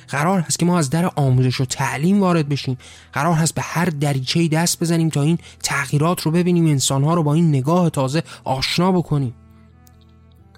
قرار 0.08 0.40
هست 0.40 0.60
که 0.60 0.66
ما 0.66 0.78
از 0.78 0.90
در 0.90 1.12
آموزش 1.16 1.62
و 1.62 1.66
تعلیم 1.66 2.22
وارد 2.22 2.50
بشیم. 2.50 2.78
قرار 3.14 3.34
هست 3.34 3.56
به 3.56 3.62
هر 3.62 3.86
دریچه 3.86 4.48
دست 4.48 4.80
بزنیم 4.80 5.10
تا 5.10 5.22
این 5.22 5.38
تغییرات 5.64 6.22
رو 6.22 6.32
ببینیم 6.32 6.66
انسانها 6.66 7.14
رو 7.14 7.24
با 7.24 7.34
این 7.34 7.50
نگاه 7.50 7.90
تازه 7.90 8.24
آشنا 8.44 8.92
بکنیم. 8.92 9.34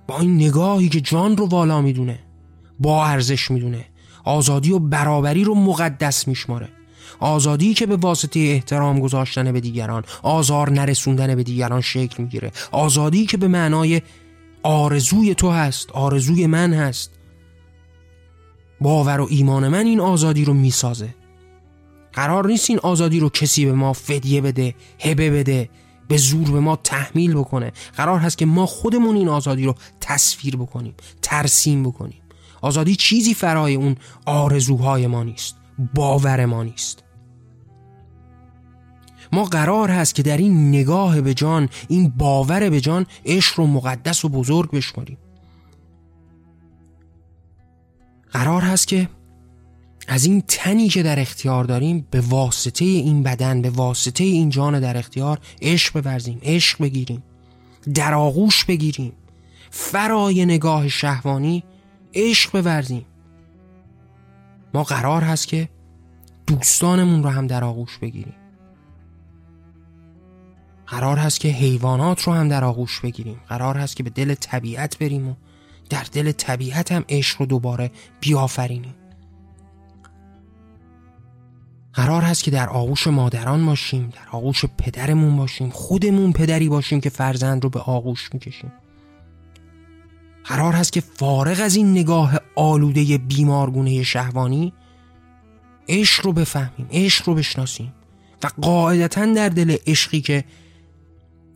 با 0.08 0.20
این 0.20 0.36
نگاهی 0.36 0.90
که 0.90 1.02
جان 1.02 1.38
رو 1.38 1.48
والا 1.48 1.82
می‌دونه 1.82 2.20
با 2.80 3.06
ارزش 3.06 3.52
می‌دونه 3.52 3.86
آزادی 4.24 4.72
و 4.72 4.80
برابری 4.80 5.44
رو 5.44 5.56
مقدس 5.56 6.28
میشماره. 6.28 6.70
آزادی 7.20 7.74
که 7.74 7.86
به 7.86 7.96
واسطه 7.96 8.40
احترام 8.40 9.00
گذاشتن 9.00 9.52
به 9.52 9.60
دیگران 9.60 10.04
آزار 10.24 10.70
نرسوندن 10.70 11.36
به 11.36 11.44
دیگران 11.44 11.82
شکل 11.82 12.24
می‌گیره. 12.24 12.52
آزادی 12.72 13.26
که 13.26 13.38
به 13.38 13.48
معنای 13.48 14.02
آرزوی 14.64 15.36
تو 15.36 15.52
هست 15.52 15.92
آرزوی 15.92 16.48
من 16.48 16.74
هست. 16.74 17.12
باور 18.82 19.20
و 19.20 19.28
ایمان 19.30 19.68
من 19.68 19.86
این 19.86 20.00
آزادی 20.00 20.46
رو 20.46 20.54
می‌سازه. 20.54 21.16
قرار 22.14 22.48
نیست 22.48 22.70
این 22.70 22.80
آزادی 22.80 23.20
رو 23.20 23.30
کسی 23.30 23.66
به 23.66 23.72
ما 23.72 23.94
فدیه 23.94 24.42
بده 24.42 24.76
هبه 25.00 25.32
بده 25.32 25.70
به 26.08 26.18
زور 26.18 26.52
به 26.52 26.60
ما 26.60 26.76
تحمیل 26.76 27.34
بکنه. 27.34 27.72
قرار 27.98 28.20
هست 28.20 28.38
که 28.38 28.46
ما 28.46 28.66
خودمون 28.66 29.16
این 29.16 29.28
آزادی 29.28 29.66
رو 29.66 29.76
تصویر 30.02 30.56
بکنیم 30.56 30.94
ترسیم 31.22 31.84
بکنیم. 31.84 32.22
آزادی 32.62 32.96
چیزی 32.96 33.34
فرای 33.34 33.76
اون 33.76 33.96
آرزوهای 34.26 35.08
ما 35.08 35.24
نیست 35.24 35.56
باور 35.96 36.46
ما 36.46 36.64
نیست. 36.64 37.04
ما 39.32 39.44
قرار 39.44 39.92
هست 39.92 40.16
که 40.16 40.24
در 40.24 40.38
این 40.38 40.70
نگاه 40.70 41.22
به 41.22 41.34
جان 41.34 41.70
این 41.88 42.10
باور 42.18 42.70
به 42.70 42.82
جان 42.82 43.06
عشق 43.26 43.60
رو 43.60 43.68
مقدس 43.68 44.26
و 44.26 44.30
بزرگ 44.30 44.72
بشماریم. 44.72 45.18
قرار 48.32 48.62
هست 48.62 48.88
که 48.88 49.10
از 50.08 50.26
این 50.26 50.44
تنی 50.48 50.90
که 50.90 51.04
در 51.04 51.20
اختیار 51.20 51.64
داریم 51.64 52.08
به 52.12 52.22
واسطه 52.22 52.86
این 52.86 53.24
بدن 53.24 53.62
به 53.62 53.70
واسطه 53.70 54.24
این 54.24 54.50
جان 54.50 54.80
در 54.80 54.98
اختیار 54.98 55.40
عشق 55.62 56.02
بورزیم 56.02 56.40
عشق 56.44 56.82
بگیریم 56.82 57.24
در 57.94 58.14
آغوش 58.14 58.66
بگیریم 58.66 59.12
فرای 59.72 60.46
نگاه 60.46 60.88
شهوانی 60.88 61.64
عشق 62.14 62.62
بورزیم. 62.62 63.06
ما 64.74 64.84
قرار 64.84 65.22
هست 65.22 65.48
که 65.48 65.70
دوستانمون 66.48 67.24
رو 67.24 67.30
هم 67.30 67.48
در 67.48 67.64
آغوش 67.64 67.98
بگیریم. 67.98 68.36
قرار 70.88 71.18
هست 71.18 71.40
که 71.40 71.48
حیوانات 71.48 72.22
رو 72.22 72.34
هم 72.34 72.50
در 72.50 72.64
آغوش 72.64 73.00
بگیریم. 73.00 73.40
قرار 73.50 73.78
هست 73.78 73.96
که 73.96 74.04
به 74.04 74.10
دل 74.10 74.34
طبیعت 74.34 74.98
بریم 74.98 75.28
و 75.28 75.34
در 75.90 76.06
دل 76.12 76.32
طبیعت 76.32 76.92
هم 76.92 77.06
عشق 77.10 77.40
رو 77.40 77.46
دوباره 77.46 77.92
بیافرینیم. 78.20 78.96
قرار 81.94 82.22
هست 82.22 82.44
که 82.44 82.52
در 82.52 82.70
آغوش 82.70 83.08
مادران 83.08 83.66
باشیم 83.66 84.10
در 84.10 84.30
آغوش 84.32 84.66
پدرمون 84.66 85.38
باشیم 85.38 85.70
خودمون 85.70 86.34
پدری 86.34 86.70
باشیم 86.70 87.02
که 87.02 87.10
فرزند 87.10 87.64
رو 87.64 87.70
به 87.70 87.80
آغوش 87.80 88.30
می‌کشیم. 88.34 88.74
قرار 90.44 90.74
هست 90.74 90.94
که 90.94 91.02
فارغ 91.02 91.62
از 91.62 91.76
این 91.76 91.92
نگاه 91.92 92.40
آلوده 92.56 93.18
بیمارگونه 93.18 94.04
شهوانی 94.04 94.74
عشق 95.88 96.26
رو 96.26 96.34
بفهمیم 96.34 96.88
عشق 96.92 97.30
رو 97.30 97.36
بشناسیم 97.36 97.94
و 98.44 98.48
قاعدتا 98.62 99.26
در 99.26 99.50
دل 99.50 99.78
عشقی 99.88 100.22
که 100.22 100.44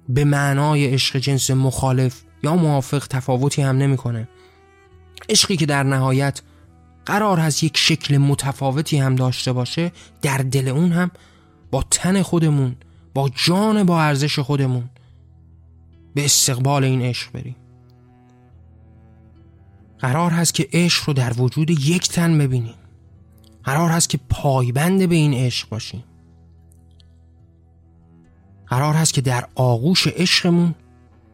به 0.09 0.23
معنای 0.23 0.87
عشق 0.87 1.17
جنس 1.17 1.51
مخالف 1.51 2.21
یا 2.43 2.55
موافق 2.55 3.07
تفاوتی 3.07 3.61
هم 3.61 3.77
نمی‌کنه. 3.77 4.27
عشقی 5.29 5.57
که 5.57 5.65
در 5.65 5.83
نهایت 5.83 6.41
قرار 7.05 7.39
هست 7.39 7.63
یک 7.63 7.77
شکل 7.77 8.17
متفاوتی 8.17 8.97
هم 8.97 9.15
داشته 9.15 9.53
باشه 9.53 9.91
در 10.21 10.37
دل 10.37 10.67
اون 10.67 10.91
هم 10.91 11.11
با 11.71 11.83
تن 11.91 12.21
خودمون 12.21 12.75
با 13.13 13.29
جان 13.35 13.83
با 13.83 14.01
ارزش 14.01 14.39
خودمون 14.39 14.89
به 16.15 16.25
استقبال 16.25 16.83
این 16.83 17.01
عشق 17.01 17.31
بریم. 17.31 17.55
قرار 19.99 20.31
هست 20.31 20.53
که 20.53 20.67
عشق 20.73 21.03
رو 21.07 21.13
در 21.13 21.33
وجود 21.41 21.69
یک 21.69 22.09
تن 22.09 22.37
ببینیم. 22.37 22.75
قرار 23.63 23.89
هست 23.89 24.09
که 24.09 24.19
پایبند 24.29 25.09
به 25.09 25.15
این 25.15 25.33
عشق 25.33 25.69
باشیم. 25.69 26.03
قرار 28.69 28.93
هست 28.93 29.13
که 29.13 29.21
در 29.21 29.47
آغوش 29.55 30.07
عشقمون 30.07 30.75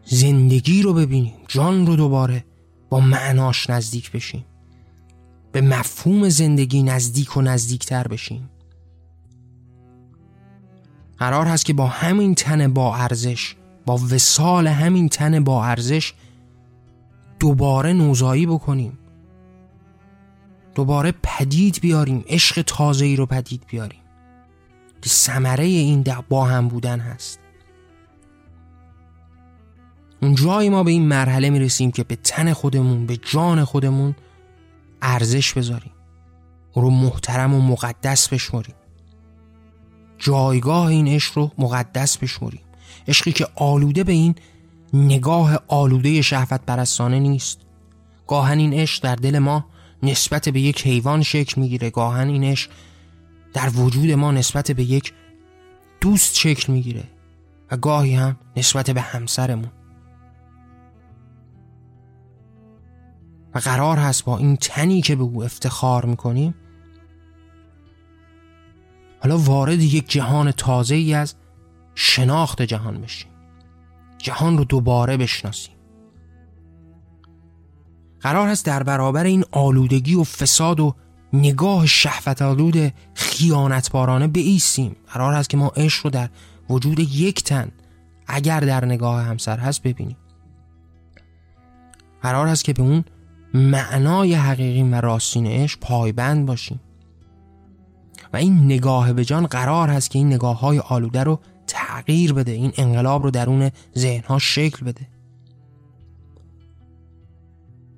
زندگی 0.05 0.81
رو 0.81 0.93
ببینیم 0.93 1.33
جان 1.47 1.85
رو 1.85 1.95
دوباره 1.95 2.45
با 2.89 2.99
معناش 2.99 3.69
نزدیک 3.69 4.11
بشیم. 4.11 4.45
به 5.51 5.61
مفهوم 5.61 6.29
زندگی 6.29 6.83
نزدیک 6.83 7.37
و 7.37 7.41
نزدیکتر 7.41 8.07
بشیم. 8.07 8.49
قرار 11.17 11.45
هست 11.45 11.65
که 11.65 11.73
با 11.73 11.87
همین 11.87 12.35
تن 12.35 12.73
با 12.73 12.95
ارزش 12.95 13.55
با 13.85 13.97
وسال 14.11 14.67
همین 14.67 15.09
تن 15.09 15.43
با 15.43 15.65
ارزش 15.65 16.13
دوباره 17.39 17.93
نوزایی 17.93 18.45
بکنیم. 18.45 18.99
دوباره 20.75 21.13
پدید 21.23 21.79
بیاریم 21.81 22.23
عشق 22.27 22.61
تازه 22.61 23.05
ای 23.05 23.15
رو 23.15 23.25
پدید 23.25 23.63
بیاریم. 23.67 24.04
که 25.05 25.09
ثمره 25.09 25.63
این 25.63 26.05
با 26.29 26.45
هم 26.45 26.67
بودن 26.67 26.99
هست. 26.99 27.39
اون 30.21 30.35
جایی 30.35 30.69
ما 30.69 30.83
به 30.83 30.91
این 30.91 31.07
مرحله 31.07 31.49
می‌رسیم 31.49 31.91
که 31.91 32.03
به 32.03 32.15
تن 32.15 32.53
خودمون 32.53 33.05
به 33.05 33.17
جان 33.17 33.63
خودمون 33.63 34.15
ارزش 35.01 35.53
بذاریم. 35.53 35.91
رو 36.75 36.89
محترم 36.89 37.53
و 37.53 37.61
مقدس 37.61 38.27
بشمریم 38.27 38.75
جایگاه 40.17 40.85
این 40.85 41.07
عشق 41.07 41.37
رو 41.37 41.51
مقدس 41.57 42.17
بشمریم 42.17 42.61
عشقی 43.07 43.31
که 43.31 43.47
آلوده 43.55 44.03
به 44.03 44.11
این 44.11 44.35
نگاه 44.93 45.59
آلوده 45.67 46.21
شهوت 46.21 46.61
پرستانه 46.67 47.19
نیست. 47.19 47.59
گاهن 48.27 48.57
این 48.57 48.73
عشق 48.73 49.03
در 49.03 49.15
دل 49.15 49.39
ما 49.39 49.65
نسبت 50.03 50.49
به 50.49 50.59
یک 50.61 50.87
حیوان 50.87 51.23
شکل 51.23 51.61
می‌گیره. 51.61 51.89
گاهن 51.89 52.27
این 52.27 52.43
عشق 52.43 52.71
در 53.55 53.69
وجود 53.69 54.11
ما 54.11 54.31
نسبت 54.31 54.71
به 54.71 54.83
یک 54.83 55.13
دوست 56.01 56.35
شکل 56.35 56.73
می‌گیره 56.73 57.03
و 57.71 57.77
گاهی 57.77 58.15
هم 58.15 58.37
نسبت 58.57 58.89
به 58.89 59.01
همسرمون. 59.01 59.71
و 63.55 63.59
قرار 63.59 63.97
هست 63.97 64.25
با 64.25 64.37
این 64.37 64.55
تنی 64.55 65.01
که 65.01 65.15
به 65.15 65.23
او 65.23 65.43
افتخار 65.43 66.05
می‌کنیم 66.05 66.55
حالا 69.23 69.37
وارد 69.37 69.81
یک 69.81 70.09
جهان 70.09 70.51
تازه 70.51 70.95
ای 70.95 71.13
از 71.13 71.35
شناخت 71.95 72.61
جهان 72.61 73.01
بشیم. 73.01 73.31
جهان 74.17 74.57
رو 74.57 74.63
دوباره 74.63 75.17
بشناسیم. 75.17 75.75
قرار 78.19 78.49
هست 78.49 78.65
در 78.65 78.83
برابر 78.83 79.23
این 79.23 79.43
آلودگی 79.51 80.15
و 80.15 80.23
فساد 80.23 80.79
و 80.79 80.95
نگاه 81.33 81.85
شهوت 81.85 82.41
آلود 82.41 82.93
خیانتبارانه 83.13 84.27
بیستیم 84.27 84.95
قرار 85.07 85.33
هست 85.33 85.49
که 85.49 85.57
ما 85.57 85.67
عشق 85.67 86.05
رو 86.05 86.09
در 86.09 86.29
وجود 86.69 86.99
یک 86.99 87.43
تن 87.43 87.71
اگر 88.27 88.59
در 88.59 88.85
نگاه 88.85 89.23
همسر 89.23 89.57
هست 89.57 89.83
ببینیم. 89.83 90.17
قرار 92.21 92.47
هست 92.47 92.63
که 92.63 92.73
به 92.73 92.81
اون 92.81 93.05
معنای 93.53 94.33
حقیقی 94.33 94.83
و 94.83 95.01
راستین 95.01 95.47
عشق 95.47 95.79
پایبند 95.79 96.45
باشیم. 96.45 96.79
و 98.33 98.37
این 98.37 98.65
نگاه 98.65 99.13
به 99.13 99.25
جان 99.25 99.47
قرار 99.47 99.89
هست 99.89 100.11
که 100.11 100.19
این 100.19 100.27
نگاه 100.33 100.59
های 100.59 100.79
آلوده 100.79 101.23
رو 101.23 101.39
تغییر 101.67 102.33
بده 102.33 102.51
این 102.51 102.73
انقلاب 102.77 103.23
رو 103.23 103.31
درون 103.31 103.71
ذهنها 103.97 104.39
شکل 104.39 104.85
بده. 104.85 105.07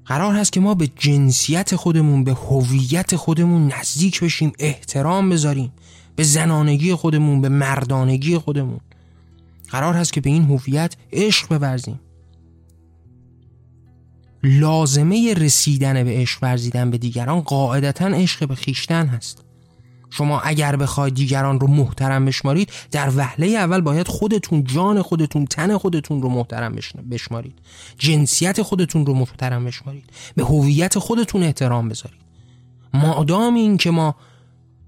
قرار 0.07 0.35
هست 0.35 0.53
که 0.53 0.59
ما 0.59 0.73
به 0.73 0.87
جنسیت 0.87 1.75
خودمون 1.75 2.23
به 2.23 2.33
هویت 2.33 3.15
خودمون 3.15 3.73
نزدیک 3.73 4.23
بشیم 4.23 4.51
احترام 4.59 5.29
بذاریم 5.29 5.73
به 6.15 6.23
زنانگی 6.23 6.93
خودمون 6.93 7.41
به 7.41 7.49
مردانگی 7.49 8.37
خودمون. 8.37 8.79
قرار 9.69 9.93
هست 9.93 10.13
که 10.13 10.21
به 10.21 10.29
این 10.29 10.43
هویت 10.43 10.95
عشق 11.13 11.57
بورزیم. 11.57 11.99
لازمه 14.43 15.33
رسیدن 15.33 16.03
به 16.03 16.11
عشق 16.11 16.43
ورزیدن 16.43 16.91
به 16.91 16.97
دیگران 16.97 17.41
قاعدتا 17.41 18.05
عشق 18.05 18.47
به 18.47 18.55
خیشتن 18.55 19.07
هست. 19.07 19.46
شما 20.09 20.39
اگر 20.39 20.75
بخواید 20.75 21.13
دیگران 21.13 21.59
رو 21.59 21.67
محترم 21.67 22.25
بشمارید 22.25 22.71
در 22.91 23.11
وهله 23.15 23.47
اول 23.47 23.81
باید 23.81 24.07
خودتون 24.07 24.63
جان 24.63 25.01
خودتون 25.01 25.45
تن 25.45 25.77
خودتون 25.77 26.21
رو 26.21 26.29
محترم 26.29 26.75
بشمارید. 27.11 27.59
جنسیت 27.97 28.61
خودتون 28.61 29.05
رو 29.05 29.13
محترم 29.13 29.65
بشمارید. 29.65 30.09
به 30.35 30.43
هویت 30.43 30.99
خودتون 30.99 31.43
احترام 31.43 31.89
بذارید. 31.89 32.19
مادام 32.93 33.55
این 33.55 33.77
که 33.77 33.91
ما 33.91 34.15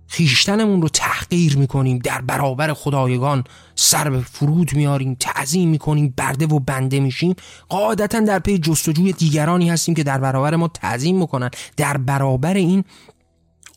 خیشتنمون 0.08 0.82
رو 0.82 0.90
تحقیر 0.90 1.58
می‌کنیم 1.58 1.98
در 1.98 2.22
برابر 2.22 2.74
خدایگان 2.74 3.44
سر 3.76 4.10
به 4.10 4.20
فرود 4.20 4.74
میاریم 4.74 5.18
تعظیم 5.20 5.70
می‌کنیم 5.70 6.14
برده 6.18 6.46
و 6.46 6.60
بنده 6.60 7.00
میشیم 7.00 7.36
قاعدتا 7.70 8.20
در 8.20 8.40
پی 8.40 8.58
جستجوی 8.58 9.14
دیگرانی 9.14 9.70
هستیم 9.70 9.96
که 9.96 10.04
در 10.04 10.18
برابر 10.18 10.56
ما 10.56 10.68
تعظیم 10.68 11.20
می‌کنن. 11.20 11.50
در 11.78 11.98
برابر 11.98 12.54
این 12.54 12.84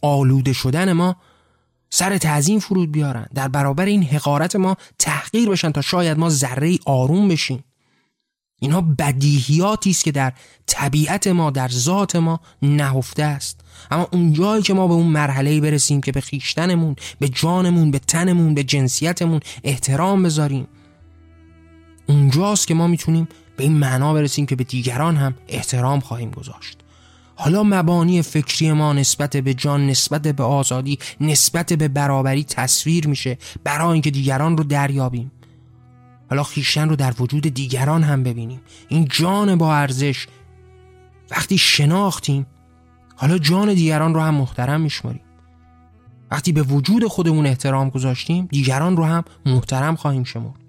آلوده 0.02 0.52
شدن 0.52 0.92
ما 0.92 1.16
سر 1.94 2.18
تعظیم 2.18 2.58
فرود 2.58 2.92
بیارن. 2.92 3.26
در 3.34 3.48
برابر 3.48 3.84
این 3.84 4.02
حقارت 4.02 4.56
ما 4.56 4.76
تحقیر 4.98 5.48
بشن 5.48 5.72
تا 5.72 5.80
شاید 5.80 6.18
ما 6.18 6.30
ذره 6.30 6.78
آروم 6.86 7.28
بشیم. 7.28 7.64
اینها 8.60 8.80
بدیهیاتی 8.80 9.90
است 9.90 10.04
که 10.04 10.12
در 10.12 10.32
طبیعت 10.66 11.26
ما 11.26 11.50
در 11.50 11.68
ذات 11.68 12.16
ما 12.16 12.40
نهفته 12.62 13.22
است. 13.22 13.60
اما 13.90 14.08
اونجایی 14.12 14.62
که 14.62 14.74
ما 14.74 14.88
به 14.88 14.94
اون 14.94 15.06
مرحله 15.06 15.60
برسیم 15.60 16.00
که 16.00 16.12
به 16.12 16.20
خیشتنمون 16.20 16.96
به 17.18 17.28
جانمون 17.28 17.90
به 17.90 17.98
تنمون 17.98 18.54
به 18.54 18.64
جنسیتمون 18.64 19.40
احترام 19.64 20.22
بذاریم 20.22 20.66
اونجاست 22.08 22.66
که 22.66 22.74
ما 22.74 22.86
می‌تونیم 22.86 23.28
به 23.56 23.64
این 23.64 23.72
معنا 23.72 24.14
برسیم 24.14 24.46
که 24.46 24.56
به 24.56 24.64
دیگران 24.64 25.16
هم 25.16 25.34
احترام 25.48 26.00
خواهیم 26.00 26.30
گذاشت. 26.30 26.81
حالا 27.42 27.62
مبانی 27.62 28.22
فکری 28.22 28.72
ما 28.72 28.92
نسبت 28.92 29.36
به 29.36 29.54
جان 29.54 29.86
نسبت 29.86 30.22
به 30.22 30.42
آزادی 30.42 30.98
نسبت 31.20 31.72
به 31.72 31.88
برابری 31.88 32.44
تصویر 32.44 33.06
میشه 33.06 33.38
برای 33.64 33.92
اینکه 33.92 34.10
دیگران 34.10 34.56
رو 34.56 34.64
دریابیم. 34.64 35.32
حالا 36.30 36.42
خیشتن 36.42 36.88
رو 36.88 36.96
در 36.96 37.14
وجود 37.18 37.46
دیگران 37.46 38.02
هم 38.02 38.22
ببینیم. 38.22 38.60
این 38.88 39.08
جان 39.10 39.56
با 39.56 39.74
ارزش. 39.74 40.26
وقتی 41.30 41.58
شناختیم 41.58 42.46
حالا 43.16 43.38
جان 43.38 43.74
دیگران 43.74 44.14
رو 44.14 44.20
هم 44.20 44.34
محترم 44.34 44.80
میشماریم. 44.80 45.22
وقتی 46.30 46.52
به 46.52 46.62
وجود 46.62 47.06
خودمون 47.06 47.46
احترام 47.46 47.90
گذاشتیم 47.90 48.48
دیگران 48.50 48.96
رو 48.96 49.04
هم 49.04 49.24
محترم 49.46 49.96
خواهیم 49.96 50.24
شمرد. 50.24 50.61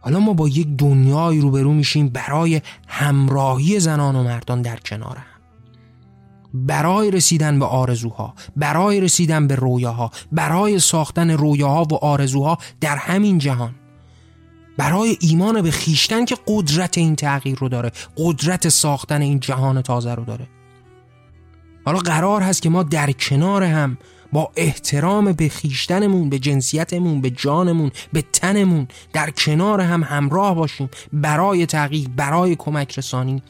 حالا 0.00 0.18
ما 0.20 0.32
با 0.32 0.48
یک 0.48 0.68
دنیایی 0.68 1.40
روبرو 1.40 1.72
میشیم 1.72 2.08
برای 2.08 2.60
همراهی 2.88 3.80
زنان 3.80 4.16
و 4.16 4.22
مردان 4.22 4.62
در 4.62 4.76
کنار 4.76 5.16
هم. 5.16 5.24
برای 6.54 7.10
رسیدن 7.10 7.58
به 7.58 7.64
آرزوها 7.64 8.34
برای 8.56 9.00
رسیدن 9.00 9.46
به 9.46 9.54
رویاها 9.54 10.10
برای 10.32 10.78
ساختن 10.78 11.30
رویاها 11.30 11.82
و 11.82 11.94
آرزوها 11.94 12.58
در 12.80 12.96
همین 12.96 13.38
جهان. 13.38 13.74
برای 14.76 15.16
ایمان 15.20 15.62
به 15.62 15.70
خیشتن 15.70 16.24
که 16.24 16.36
قدرت 16.46 16.98
این 16.98 17.16
تغییر 17.16 17.58
رو 17.58 17.68
داره 17.68 17.92
قدرت 18.16 18.68
ساختن 18.68 19.22
این 19.22 19.40
جهان 19.40 19.82
تازه 19.82 20.14
رو 20.14 20.24
داره. 20.24 20.48
حالا 21.84 21.98
قرار 21.98 22.42
هست 22.42 22.62
که 22.62 22.68
ما 22.70 22.82
در 22.82 23.12
کنار 23.12 23.62
هم 23.62 23.98
با 24.32 24.52
احترام 24.56 25.32
به 25.32 25.48
خیشتنمون 25.48 26.30
به 26.30 26.38
جنسیتمون 26.38 27.20
به 27.20 27.30
جانمون 27.30 27.90
به 28.12 28.22
تنمون 28.22 28.88
در 29.12 29.30
کنار 29.30 29.80
هم 29.80 30.02
همراه 30.02 30.54
باشیم 30.54 30.90
برای 31.12 31.66
تغییر 31.66 32.08
برای 32.08 32.56
کمک 32.56 32.98
رسانی. 32.98 33.42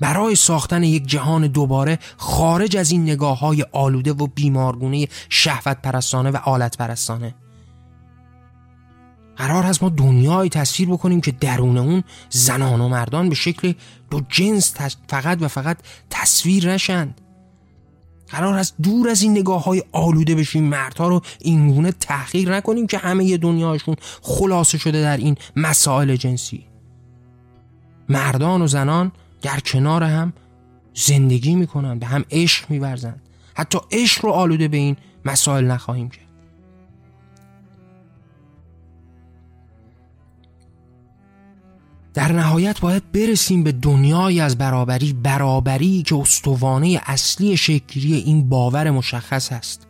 برای 0.00 0.34
ساختن 0.34 0.82
یک 0.82 1.06
جهان 1.06 1.46
دوباره 1.46 1.98
خارج 2.16 2.76
از 2.76 2.90
این 2.90 3.02
نگاه 3.02 3.38
های 3.38 3.64
آلوده 3.72 4.12
و 4.12 4.26
بیمارگونه 4.26 5.08
شهوت 5.28 5.82
پرستانه 5.82 6.30
و 6.30 6.36
آلت 6.36 6.76
پرستانه 6.76 7.34
قرار 9.36 9.64
هست 9.64 9.82
ما 9.82 9.88
دنیای 9.88 10.48
تصویر 10.48 10.88
بکنیم 10.88 11.20
که 11.20 11.32
درون 11.32 11.78
اون 11.78 12.04
زنان 12.30 12.80
و 12.80 12.88
مردان 12.88 13.28
به 13.28 13.34
شکل 13.34 13.72
دو 14.10 14.20
جنس 14.28 14.74
فقط 15.08 15.42
و 15.42 15.48
فقط 15.48 15.78
تصویر 16.10 16.72
نشند. 16.72 17.20
قرار 18.30 18.54
هست 18.54 18.74
دور 18.82 19.08
از 19.08 19.22
این 19.22 19.32
نگاه 19.38 19.64
های 19.64 19.82
آلوده 19.92 20.34
بشیم. 20.34 20.64
مردها 20.64 21.08
رو 21.08 21.20
اینگونه 21.38 21.92
تحقیر 21.92 22.56
نکنیم 22.56 22.86
که 22.86 22.98
همه 22.98 23.36
دنیاشون 23.36 23.96
خلاصه 24.22 24.78
شده 24.78 25.02
در 25.02 25.16
این 25.16 25.36
مسائل 25.56 26.16
جنسی. 26.16 26.64
مردان 28.08 28.62
و 28.62 28.66
زنان 28.66 29.12
در 29.42 29.60
کنار 29.60 30.02
هم 30.02 30.32
زندگی 30.94 31.54
می‌کنن 31.54 31.98
به 31.98 32.06
هم 32.06 32.24
عشق 32.30 32.70
میورزند 32.70 33.22
حتی 33.54 33.78
عشق 33.90 34.24
رو 34.24 34.30
آلوده 34.30 34.68
به 34.68 34.76
این 34.76 34.96
مسائل 35.24 35.64
نخواهیم 35.64 36.08
کرد. 36.08 36.27
در 42.18 42.32
نهایت 42.32 42.80
باید 42.80 43.12
برسیم 43.12 43.62
به 43.62 43.72
دنیای 43.72 44.40
از 44.40 44.58
برابری 44.58 45.12
برابری 45.12 46.02
که 46.02 46.16
استوانه 46.16 47.00
اصلی 47.06 47.56
شکلی 47.56 48.14
این 48.14 48.48
باور 48.48 48.90
مشخص 48.90 49.52
است. 49.52 49.86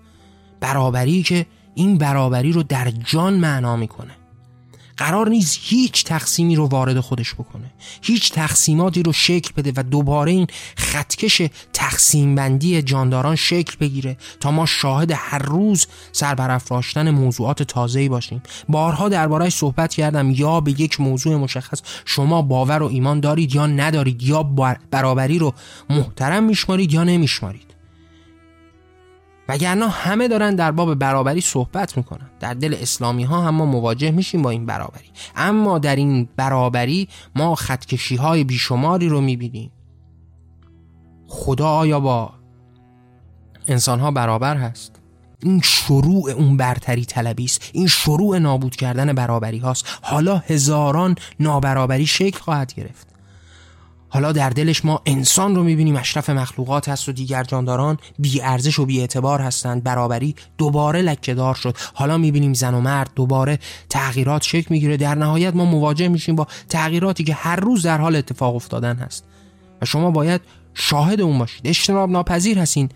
برابری 0.60 1.22
که 1.22 1.46
این 1.74 1.98
برابری 1.98 2.52
رو 2.52 2.62
در 2.62 2.90
جان 2.90 3.34
معنا 3.34 3.76
می‌کنه. 3.76 4.10
قرار 4.98 5.28
نیست 5.28 5.58
هیچ 5.62 6.04
تقسیمی 6.04 6.56
رو 6.56 6.66
وارد 6.66 7.00
خودش 7.00 7.34
بکنه. 7.34 7.70
هیچ 8.02 8.32
تقسیماتی 8.32 9.02
رو 9.02 9.12
شکل 9.12 9.50
بده 9.56 9.72
و 9.76 9.82
دوباره 9.82 10.32
این 10.32 10.46
خطکش 10.76 11.42
تقسیم 11.72 12.34
بندی 12.34 12.82
جانداران 12.82 13.36
شکل 13.36 13.76
بگیره 13.80 14.16
تا 14.40 14.50
ما 14.50 14.66
شاهد 14.66 15.12
هر 15.14 15.38
روز 15.38 15.86
سربرافراشتن 16.12 17.10
موضوعات 17.10 17.62
تازه‌ای 17.62 18.08
باشیم. 18.08 18.42
بارها 18.68 19.08
دربارهش 19.08 19.54
صحبت 19.54 19.94
کردم. 19.94 20.30
یا 20.30 20.60
به 20.60 20.80
یک 20.80 21.00
موضوع 21.00 21.36
مشخص 21.36 21.82
شما 22.04 22.42
باور 22.42 22.82
و 22.82 22.86
ایمان 22.86 23.20
دارید 23.20 23.54
یا 23.54 23.66
ندارید 23.66 24.22
یا 24.22 24.42
برابری 24.90 25.38
رو 25.38 25.54
محترم 25.90 26.44
میشمارید 26.44 26.92
یا 26.92 27.04
نمیشمارید. 27.04 27.67
وگرنه 29.48 29.88
همه 29.88 30.28
دارن 30.28 30.54
در 30.54 30.72
باب 30.72 30.94
برابری 30.94 31.40
صحبت 31.40 31.96
می‌کنن. 31.96 32.30
در 32.40 32.54
دل 32.54 32.76
اسلامی 32.80 33.24
ها 33.24 33.40
هم 33.40 33.54
ما 33.54 33.66
مواجه 33.66 34.10
میشیم 34.10 34.42
با 34.42 34.50
این 34.50 34.66
برابری. 34.66 35.10
اما 35.36 35.78
در 35.78 35.96
این 35.96 36.28
برابری 36.36 37.08
ما 37.36 37.54
خطکشی 37.54 38.16
های 38.16 38.44
بیشماری 38.44 39.08
رو 39.08 39.20
می‌بینیم. 39.20 39.70
خدا 41.26 41.68
آیا 41.68 42.00
با 42.00 42.32
انسان 43.68 44.00
ها 44.00 44.10
برابر 44.10 44.56
هست؟ 44.56 44.92
این 45.42 45.60
شروع 45.64 46.30
اون 46.30 46.56
برتری 46.56 47.04
طلبی 47.04 47.44
است. 47.44 47.70
این 47.72 47.86
شروع 47.86 48.38
نابود 48.38 48.76
کردن 48.76 49.12
برابری 49.12 49.58
هاست. 49.58 49.98
حالا 50.02 50.36
هزاران 50.36 51.14
نابرابری 51.40 52.06
شکل 52.06 52.38
خواهد 52.38 52.74
گرفت. 52.74 53.17
حالا 54.08 54.32
در 54.32 54.50
دلش 54.50 54.84
ما 54.84 55.02
انسان 55.06 55.54
رو 55.54 55.62
می‌بینیم 55.64 55.96
اشرف 55.96 56.30
مخلوقات 56.30 56.88
هست 56.88 57.08
و 57.08 57.12
دیگر 57.12 57.44
جانداران 57.44 57.98
بی 58.18 58.42
ارزش 58.42 58.78
و 58.78 58.86
بی 58.86 59.00
اعتبار 59.00 59.40
هستند. 59.40 59.82
برابری 59.84 60.34
دوباره 60.58 61.02
لکهدار 61.02 61.54
شد. 61.54 61.76
حالا 61.94 62.18
می‌بینیم 62.18 62.54
زن 62.54 62.74
و 62.74 62.80
مرد 62.80 63.10
دوباره 63.14 63.58
تغییرات 63.88 64.42
شکل 64.42 64.66
می‌گیره. 64.70 64.96
در 64.96 65.14
نهایت 65.14 65.54
ما 65.54 65.64
مواجه 65.64 66.08
میشیم 66.08 66.36
با 66.36 66.46
تغییراتی 66.68 67.24
که 67.24 67.34
هر 67.34 67.56
روز 67.56 67.82
در 67.82 67.98
حال 67.98 68.16
اتفاق 68.16 68.54
افتادن 68.54 68.96
هست. 68.96 69.24
و 69.82 69.84
شما 69.84 70.10
باید 70.10 70.40
شاهد 70.74 71.20
اون 71.20 71.38
باشید. 71.38 71.66
اجتناب 71.66 72.10
ناپذیر 72.10 72.58
هستین. 72.58 72.88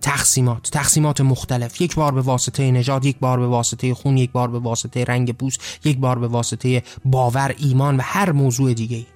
تقسیمات 0.00 0.70
تقسیمات 0.70 1.20
مختلف. 1.20 1.80
یک 1.80 1.94
بار 1.94 2.12
به 2.12 2.20
واسطه 2.20 2.70
نژاد 2.70 3.04
یک 3.04 3.18
بار 3.18 3.40
به 3.40 3.46
واسطه 3.46 3.94
خون 3.94 4.16
یک 4.16 4.32
بار 4.32 4.50
به 4.50 4.58
واسطه 4.58 5.04
رنگ 5.04 5.32
پوست 5.32 5.60
یک 5.84 5.98
بار 5.98 6.18
به 6.18 6.26
واسطه 6.26 6.82
باور 7.04 7.54
ایمان 7.58 7.96
و 7.96 8.00
هر 8.04 8.32
موضوع 8.32 8.74
دیگه 8.74 8.96
ای 8.96 9.06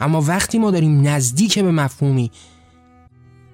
اما 0.00 0.20
وقتی 0.20 0.58
ما 0.58 0.70
داریم 0.70 1.08
نزدیک 1.08 1.58
به 1.58 1.70
مفهومی 1.70 2.30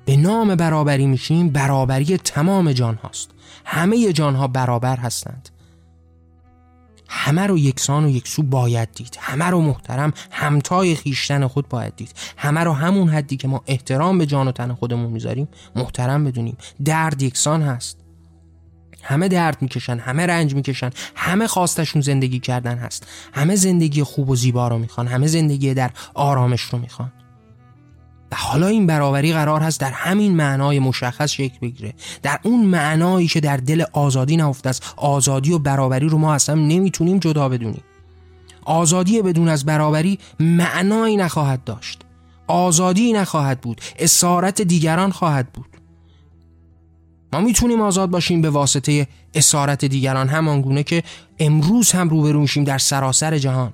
به 0.05 0.17
نام 0.17 0.55
برابری 0.55 1.07
میشیم 1.07 1.49
برابری 1.49 2.17
تمام 2.17 2.73
جان 2.73 2.95
هاست. 2.95 3.31
همه 3.65 4.13
جان 4.13 4.35
ها 4.35 4.47
برابر 4.47 4.97
هستند. 4.97 5.49
همه 7.09 7.47
رو 7.47 7.59
یکسان 7.59 8.05
و 8.05 8.11
یکسو 8.11 8.43
باید 8.43 8.89
دید. 8.95 9.19
همه 9.21 9.45
رو 9.45 9.61
محترم 9.61 10.13
همتای 10.31 10.95
خیشتن 10.95 11.47
خود 11.47 11.69
باید 11.69 11.97
دید. 11.97 12.13
همه 12.37 12.61
رو 12.61 12.73
همون 12.73 13.09
حدی 13.09 13.37
که 13.37 13.49
ما 13.49 13.63
احترام 13.67 14.19
به 14.19 14.27
جان 14.27 14.49
و 14.49 14.53
تن 14.53 14.73
خودمون 14.73 15.13
می‌ذاریم 15.13 15.49
محترم 15.77 16.25
بدونیم. 16.25 16.57
درد 16.85 17.23
یکسان 17.23 17.63
هست. 17.63 18.00
همه 19.03 19.29
درد 19.29 19.63
می‌کشن 19.63 19.99
همه 19.99 20.27
رنج 20.27 20.55
می‌کشن 20.55 20.91
همه 21.15 21.47
خواستشون 21.47 22.03
زندگی 22.03 22.39
کردن 22.39 22.79
هست. 22.79 23.07
همه 23.33 23.57
زندگی 23.57 24.03
خوب 24.03 24.31
و 24.31 24.37
زیبا 24.37 24.69
رو 24.69 24.79
می‌خوان 24.79 25.07
همه 25.07 25.27
زندگی 25.27 25.75
در 25.75 25.91
آرامش 26.15 26.61
رو 26.61 26.79
می‌خوان. 26.79 27.13
و 28.33 28.37
حالا 28.37 28.67
این 28.67 28.87
برابری 28.87 29.33
قرار 29.33 29.61
هست 29.61 29.81
در 29.81 29.91
همین 29.91 30.37
معنای 30.37 30.79
مشخص 30.79 31.31
شکل 31.31 31.59
بگیره. 31.63 31.95
در 32.23 32.39
اون 32.43 32.67
معنایی 32.67 33.29
که 33.29 33.41
در 33.41 33.57
دل 33.57 33.85
آزادی 33.93 34.37
نهفته 34.37 34.69
است 34.69 34.95
آزادی 34.97 35.53
و 35.53 35.59
برابری 35.59 36.09
رو 36.09 36.19
ما 36.19 36.35
اصلا 36.35 36.55
نمی‌تونیم 36.55 37.19
جدا 37.19 37.49
بدونیم. 37.49 37.83
آزادی 38.65 39.23
بدون 39.23 39.49
از 39.49 39.65
برابری 39.65 40.19
معنایی 40.41 41.17
نخواهد 41.17 41.65
داشت. 41.65 42.01
آزادی 42.47 43.13
نخواهد 43.13 43.61
بود 43.61 43.81
اسارت 43.99 44.63
دیگران 44.63 45.11
خواهد 45.13 45.53
بود. 45.53 45.67
ما 47.33 47.41
می‌تونیم 47.41 47.81
آزاد 47.81 48.11
باشیم 48.11 48.43
به 48.43 48.51
واسطه 48.51 49.07
اسارت 49.35 49.85
دیگران 49.85 50.29
همانگونه 50.29 50.83
که 50.83 51.03
امروز 51.39 51.93
هم 51.93 52.09
روبرو 52.09 52.41
میشیم 52.41 52.65
در 52.65 52.79
سراسر 52.79 53.39
جهان. 53.39 53.73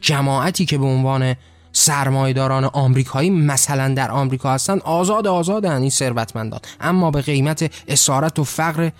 جماعتی 0.00 0.64
که 0.64 0.78
به 0.78 0.84
عنوان 0.84 1.34
سرمایداران 1.72 2.64
آمریکایی 2.64 3.30
مثلا 3.30 3.94
در 3.94 4.10
آمریکا 4.10 4.52
هستند 4.52 4.82
آزاد 4.82 5.26
آزادن 5.26 5.80
این 5.80 5.90
ثروتمندان. 5.90 6.60
اما 6.80 7.10
به 7.10 7.22
قیمت 7.22 7.70
اسارت 7.88 8.38
و 8.38 8.44
فقر 8.44 8.90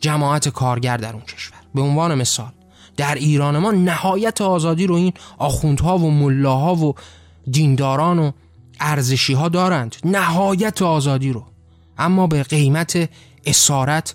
جماعت 0.00 0.48
کارگر 0.48 0.96
در 0.96 1.12
اون 1.12 1.22
کشور. 1.22 1.58
به 1.74 1.80
عنوان 1.80 2.14
مثال 2.14 2.52
در 2.96 3.14
ایران 3.14 3.58
ما 3.58 3.70
نهایت 3.70 4.40
آزادی 4.40 4.86
رو 4.86 4.94
این 4.94 5.12
آخوندها 5.38 5.98
و 5.98 6.10
ملاها 6.10 6.74
و 6.74 6.94
دینداران 7.50 8.18
و 8.18 8.30
ارزشی 8.80 9.32
ها 9.32 9.48
دارند. 9.48 9.96
نهایت 10.04 10.82
آزادی 10.82 11.32
رو. 11.32 11.44
اما 11.98 12.26
به 12.26 12.42
قیمت 12.42 13.10
اسارت 13.46 14.14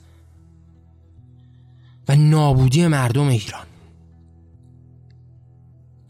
و 2.07 2.15
نابودی 2.15 2.87
مردم 2.87 3.27
ایران. 3.27 3.65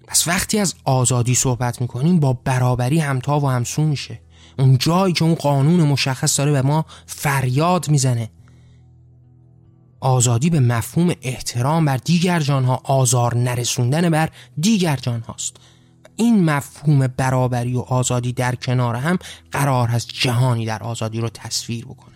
پس 0.07 0.27
وقتی 0.27 0.59
از 0.59 0.75
آزادی 0.83 1.35
صحبت 1.35 1.81
می‌کنیم 1.81 2.19
با 2.19 2.33
برابری 2.33 2.99
همتا 2.99 3.39
و 3.39 3.49
همسو 3.49 3.81
میشه. 3.81 4.19
اون 4.59 4.77
جایی 4.77 5.13
که 5.13 5.23
اون 5.23 5.35
قانون 5.35 5.81
مشخص 5.81 6.39
داره 6.39 6.51
به 6.51 6.61
ما 6.61 6.85
فریاد 7.05 7.89
می‌زنه. 7.89 8.29
آزادی 9.99 10.49
به 10.49 10.59
مفهوم 10.59 11.13
احترام 11.21 11.85
بر 11.85 11.97
دیگر 11.97 12.39
جانها 12.39 12.81
آزار 12.83 13.37
نرسوندن 13.37 14.09
بر 14.09 14.29
دیگر 14.59 14.95
جان 14.95 15.21
هاست 15.21 15.55
این 16.17 16.45
مفهوم 16.45 17.07
برابری 17.07 17.73
و 17.73 17.79
آزادی 17.79 18.33
در 18.33 18.55
کنار 18.55 18.95
هم 18.95 19.17
قرار 19.51 19.87
هست 19.87 20.09
جهانی 20.13 20.65
در 20.65 20.83
آزادی 20.83 21.21
رو 21.21 21.29
تصویر 21.29 21.85
بکنه. 21.85 22.15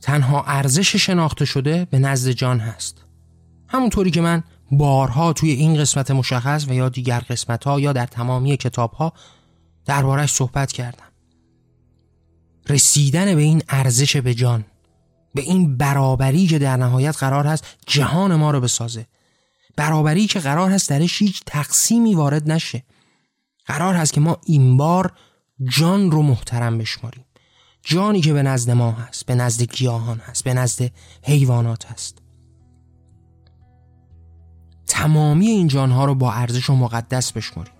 تنها 0.00 0.44
ارزش 0.46 0.96
شناخته 0.96 1.44
شده 1.44 1.84
به 1.84 1.98
نزد 1.98 2.30
جان 2.30 2.60
هست. 2.60 3.04
همونطوری 3.68 4.10
که 4.10 4.20
من 4.20 4.42
بارها 4.72 5.32
توی 5.32 5.50
این 5.50 5.76
قسمت 5.76 6.10
مشخص 6.10 6.68
و 6.68 6.72
یا 6.72 6.88
دیگر 6.88 7.20
قسمت 7.20 7.64
ها 7.64 7.80
یا 7.80 7.92
در 7.92 8.06
تمامی 8.06 8.56
کتاب 8.56 8.92
ها 8.92 9.12
دربارش 9.84 10.32
صحبت 10.32 10.72
کردم. 10.72 11.04
رسیدن 12.68 13.34
به 13.34 13.42
این 13.42 13.62
ارزش 13.68 14.16
به 14.16 14.34
جان 14.34 14.64
به 15.34 15.42
این 15.42 15.76
برابری 15.76 16.46
که 16.46 16.58
در 16.58 16.76
نهایت 16.76 17.16
قرار 17.16 17.46
هست 17.46 17.64
جهان 17.86 18.34
ما 18.34 18.50
رو 18.50 18.60
بسازه. 18.60 19.06
برابری 19.76 20.26
که 20.26 20.40
قرار 20.40 20.70
هست 20.70 20.90
درش 20.90 21.22
هیچ 21.22 21.42
تقسیمی 21.46 22.14
وارد 22.14 22.50
نشه. 22.50 22.84
قرار 23.66 23.94
هست 23.94 24.12
که 24.12 24.20
ما 24.20 24.38
این 24.46 24.76
بار 24.76 25.12
جان 25.64 26.10
رو 26.10 26.22
محترم 26.22 26.78
بشماریم. 26.78 27.24
جانی 27.82 28.20
که 28.20 28.32
به 28.32 28.42
نزد 28.42 28.70
ما 28.70 28.92
هست 28.92 29.26
به 29.26 29.34
نزد 29.34 29.62
گیاهان 29.62 30.18
هست 30.18 30.44
به 30.44 30.54
نزد 30.54 30.90
حیوانات 31.22 31.86
هست. 31.92 32.18
تمامی 34.86 35.46
این 35.46 35.68
جانها 35.68 36.04
رو 36.04 36.14
با 36.14 36.32
ارزش 36.32 36.70
و 36.70 36.74
مقدس 36.74 37.32
بشماریم. 37.32 37.72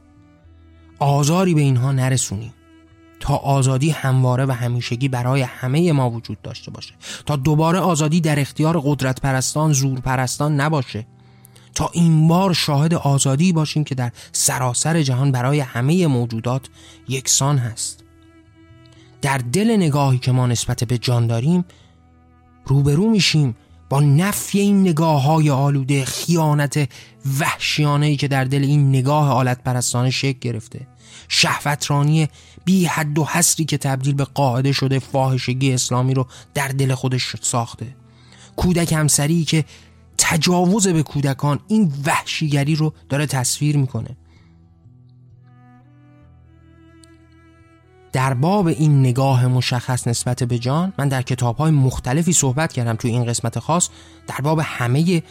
آزاری 0.99 1.55
به 1.55 1.61
اینها 1.61 1.93
نرسونیم. 1.93 2.55
تا 3.21 3.37
آزادی 3.37 3.91
همواره 3.91 4.47
و 4.47 4.53
همیشگی 4.53 5.09
برای 5.09 5.43
همه 5.43 5.93
ما 5.93 6.11
وجود 6.11 6.43
داشته 6.43 6.71
باشه. 6.71 6.95
تا 7.27 7.37
دوباره 7.37 7.79
آزادی 7.79 8.21
در 8.21 8.41
اختیار 8.41 8.81
قدرت 8.85 9.21
پرستان 9.21 9.73
زور 9.73 10.01
پرستان 10.01 10.61
نباشه. 10.61 11.07
تا 11.75 11.91
این 11.93 12.29
بار 12.29 12.53
شاهد 12.53 12.95
آزادی 12.95 13.53
باشیم 13.53 13.85
که 13.85 13.95
در 13.95 14.13
سراسر 14.33 15.03
جهان 15.03 15.33
برای 15.33 15.61
همه 15.61 16.07
موجودات 16.07 16.63
یکسان 17.09 17.59
هست. 17.59 18.05
در 19.23 19.39
دل 19.39 19.77
نگاهی 19.77 20.19
که 20.19 20.33
ما 20.33 20.47
نسبت 20.47 20.85
به 20.85 20.99
جان 20.99 21.27
داریم 21.27 21.65
روبرو 22.67 23.11
میشیم 23.11 23.57
با 23.89 24.01
نفی 24.01 24.61
این 24.61 24.81
نگاه 24.81 25.23
های 25.23 25.51
آلوده 25.51 26.05
خیانت 26.05 26.89
وحشیانه 27.39 28.07
ای 28.07 28.17
که 28.17 28.29
در 28.29 28.45
دل 28.45 28.65
این 28.65 28.89
نگاه 28.89 29.31
آلت 29.31 29.63
پرستانه 29.63 30.11
شکل 30.11 30.39
گرفته. 30.41 30.87
شهوترانی 31.29 32.29
بی 32.65 32.85
حد 32.85 33.19
و 33.19 33.25
حسری 33.25 33.65
که 33.65 33.79
تبدیل 33.79 34.15
به 34.15 34.25
قاعده 34.25 34.73
شده 34.73 34.99
فاحشگی 34.99 35.73
اسلامی 35.73 36.15
رو 36.15 36.27
در 36.55 36.69
دل 36.69 36.95
خودش 36.95 37.37
ساخته. 37.41 37.87
کودک 38.57 38.93
همسری 38.93 39.45
که 39.45 39.65
تجاوز 40.31 40.89
به 40.89 41.03
کودکان 41.03 41.61
این 41.69 41.93
وحشیگری 42.07 42.75
رو 42.75 42.93
داره 43.09 43.27
تصویر 43.27 43.77
می‌کنه. 43.77 44.17
در 48.13 48.35
باب 48.35 48.67
این 48.67 49.01
نگاه 49.01 49.47
مشخص 49.47 50.09
نسبت 50.09 50.43
به 50.43 50.59
جان 50.59 50.93
من 50.99 51.09
در 51.09 51.23
کتاب 51.23 51.57
های 51.57 51.71
مختلفی 51.71 52.33
صحبت 52.33 52.73
کردم 52.73 52.95
توی 52.95 53.11
این 53.11 53.25
قسمت 53.25 53.59
خاص. 53.59 53.89
در 54.27 54.37
باب 54.43 54.61
همه 54.65 55.23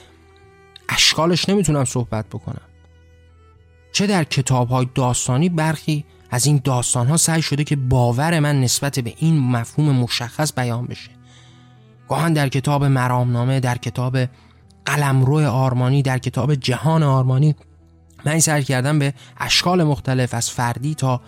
اشکالش 0.89 1.49
نمی‌تونم 1.49 1.85
صحبت 1.85 2.25
بکنم. 2.27 2.67
چه 3.91 4.07
در 4.07 4.23
کتاب 4.23 4.69
های 4.69 4.87
داستانی 4.95 5.49
برخی 5.49 6.05
از 6.31 6.45
این 6.45 6.61
داستان 6.63 7.07
ها 7.07 7.17
سعی 7.17 7.41
شده 7.41 7.63
که 7.63 7.75
باور 7.75 8.39
من 8.39 8.61
نسبت 8.61 8.99
به 8.99 9.13
این 9.17 9.39
مفهوم 9.39 9.95
مشخص 9.95 10.53
بیان 10.53 10.85
بشه. 10.85 11.11
گاهن 12.09 12.33
در 12.33 12.49
کتاب 12.49 12.83
مرامنامه 12.83 13.59
در 13.59 13.77
کتاب 13.77 14.17
قلمرو 14.89 15.47
آرمانی 15.47 16.01
در 16.01 16.17
کتاب 16.17 16.55
جهان 16.55 17.03
آرمانی 17.03 17.55
من 18.25 18.39
سعی 18.39 18.63
کردم 18.63 18.99
به 18.99 19.13
اشکال 19.37 19.83
مختلف 19.83 20.33
از 20.33 20.49
فردی 20.49 20.95
تا 20.95 21.21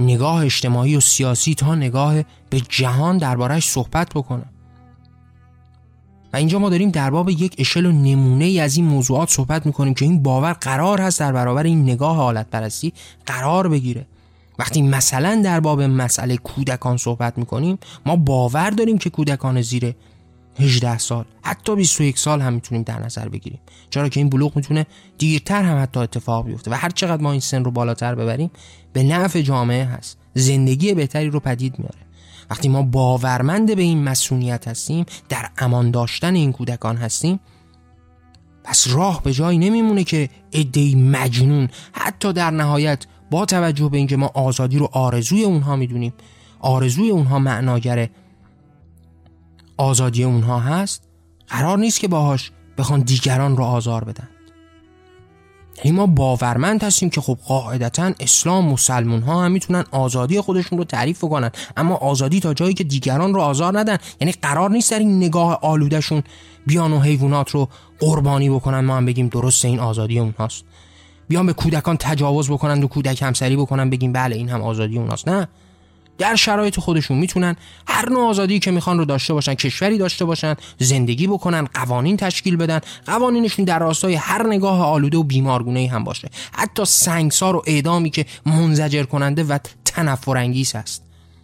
نگاه 0.00 0.44
اجتماعی 0.44 0.96
و 0.96 1.00
سیاسی 1.00 1.54
تا 1.54 1.74
نگاه 1.74 2.14
به 2.50 2.60
جهان 2.60 3.18
دربارهش 3.18 3.68
صحبت 3.68 4.08
بکنم. 4.14 4.46
و 6.32 6.36
اینجا 6.36 6.58
ما 6.58 6.70
داریم 6.70 6.90
در 6.90 7.10
باب 7.10 7.30
یک 7.30 7.54
اشل 7.58 7.86
و 7.86 7.92
نمونه 7.92 8.44
ای 8.44 8.60
از 8.60 8.76
این 8.76 8.84
موضوعات 8.84 9.30
صحبت 9.30 9.66
می‌کنیم 9.66 9.94
که 9.94 10.04
این 10.04 10.22
باور 10.22 10.52
قرار 10.52 11.00
هست 11.00 11.20
در 11.20 11.32
برابر 11.32 11.62
این 11.62 11.82
نگاه 11.82 12.16
حالت 12.16 12.50
پرستی 12.50 12.92
قرار 13.26 13.68
بگیره. 13.68 14.06
وقتی 14.58 14.82
مثلا 14.82 15.40
در 15.44 15.60
باب 15.60 15.82
مسئله 15.82 16.36
کودکان 16.36 16.96
صحبت 16.96 17.38
می‌کنیم 17.38 17.78
ما 18.06 18.16
باور 18.16 18.70
داریم 18.70 18.98
که 18.98 19.10
کودکان 19.10 19.62
زیر 19.62 19.94
18 20.58 20.98
سال 20.98 21.24
حتی 21.42 21.76
21 21.76 22.18
سال 22.18 22.40
هم 22.40 22.52
می‌تونیم 22.52 22.82
در 22.82 23.00
نظر 23.00 23.28
بگیریم. 23.28 23.60
چرا 23.90 24.08
که 24.08 24.20
این 24.20 24.28
بلوغ 24.28 24.56
می‌تونه 24.56 24.86
دیرتر 25.18 25.62
هم 25.62 25.82
حتی 25.82 26.00
اتفاق 26.00 26.46
بیفته 26.46 26.70
و 26.70 26.74
هر 26.74 26.90
چقدر 26.90 27.22
ما 27.22 27.30
این 27.30 27.40
سن 27.40 27.64
رو 27.64 27.70
بالاتر 27.70 28.14
ببریم 28.14 28.50
به 28.92 29.02
نفع 29.02 29.40
جامعه 29.40 29.84
هست. 29.84 30.18
زندگی 30.34 30.94
بهتری 30.94 31.30
رو 31.30 31.40
پدید 31.40 31.78
میاره. 31.78 31.98
وقتی 32.50 32.68
ما 32.68 32.82
باورمند 32.82 33.76
به 33.76 33.82
این 33.82 34.04
مسئولیت 34.04 34.68
هستیم 34.68 35.06
در 35.28 35.50
امان 35.58 35.90
داشتن 35.90 36.34
این 36.34 36.52
کودکان 36.52 36.96
هستیم 36.96 37.40
پس 38.64 38.88
راه 38.88 39.22
به 39.22 39.32
جایی 39.32 39.58
نمیمونه 39.58 40.04
که 40.04 40.28
ادهی 40.52 40.94
مجنون 40.94 41.68
حتی 41.92 42.32
در 42.32 42.50
نهایت 42.50 43.06
با 43.30 43.44
توجه 43.44 43.88
به 43.88 43.98
اینکه 43.98 44.16
ما 44.16 44.30
آزادی 44.34 44.78
رو 44.78 44.88
آرزوی 44.92 45.44
اونها 45.44 45.76
می‌دونیم 45.76 46.12
آرزوی 46.60 47.10
اونها 47.10 47.38
معناگر 47.38 48.08
آزادی 49.82 50.24
اونها 50.24 50.60
هست 50.60 51.08
قرار 51.48 51.78
نیست 51.78 52.00
که 52.00 52.08
باهاش 52.08 52.50
بخوان 52.78 53.00
دیگران 53.00 53.56
رو 53.56 53.64
آزار 53.64 54.04
بدن. 54.04 54.28
یعنی 55.84 55.96
ما 55.96 56.06
باورمند 56.06 56.84
هستیم 56.84 57.10
که 57.10 57.20
خب 57.20 57.38
قاعدتا 57.46 58.12
اسلام 58.20 58.68
مسلمون 58.68 59.22
ها 59.22 59.44
هم 59.44 59.52
می‌تونن 59.52 59.84
آزادی 59.90 60.40
خودشون 60.40 60.78
رو 60.78 60.84
تعریف 60.84 61.20
کنن 61.20 61.50
اما 61.76 61.94
آزادی 61.94 62.40
تا 62.40 62.54
جایی 62.54 62.74
که 62.74 62.84
دیگران 62.84 63.34
رو 63.34 63.40
آزار 63.40 63.78
ندن. 63.78 63.98
یعنی 64.20 64.32
قرار 64.32 64.70
نیست 64.70 64.90
در 64.90 64.98
این 64.98 65.16
نگاه 65.16 65.58
آلودشون 65.62 66.22
بیان 66.66 66.92
و 66.92 67.00
حیوانات 67.00 67.50
رو 67.50 67.68
قربانی 67.98 68.50
بکنن. 68.50 68.80
ما 68.80 68.96
هم 68.96 69.06
بگیم 69.06 69.28
درست 69.28 69.64
این 69.64 69.80
آزادی 69.80 70.18
اونهاست. 70.18 70.64
بیان 71.28 71.46
به 71.46 71.52
کودکان 71.52 71.96
تجاوز 71.96 72.50
بکنن 72.50 72.82
و 72.82 72.86
کودک 72.86 73.22
همسری 73.22 73.56
بکنن 73.56 73.90
بگیم 73.90 74.12
بله 74.12 74.36
این 74.36 74.48
هم 74.48 74.62
آزادی 74.62 74.98
اونهاست. 74.98 75.28
نه. 75.28 75.48
در 76.22 76.36
شرایط 76.36 76.80
خودشون 76.80 77.18
می‌تونن 77.18 77.56
هر 77.86 78.08
نوع 78.08 78.28
آزادی 78.28 78.58
که 78.58 78.70
می‌خوان 78.70 78.98
رو 78.98 79.04
داشته 79.04 79.34
باشن 79.34 79.54
کشوری 79.54 79.98
داشته 79.98 80.24
باشن 80.24 80.54
زندگی 80.78 81.26
بکنن 81.26 81.64
قوانین 81.74 82.16
تشکیل 82.16 82.56
بدن. 82.56 82.80
قوانینشون 83.06 83.64
در 83.64 83.78
راستای 83.78 84.14
هر 84.14 84.46
نگاه 84.46 84.84
آلوده 84.86 85.18
و 85.18 85.22
بیمارگونه 85.22 85.88
هم 85.92 86.04
باشه. 86.04 86.30
حتی 86.52 86.84
سنگسار 86.84 87.56
و 87.56 87.62
اعدامی 87.66 88.10
که 88.10 88.26
منزجر 88.46 89.02
کننده 89.02 89.44
و 89.44 89.58
تنفرانگیز 89.84 90.76
هست. 90.76 91.02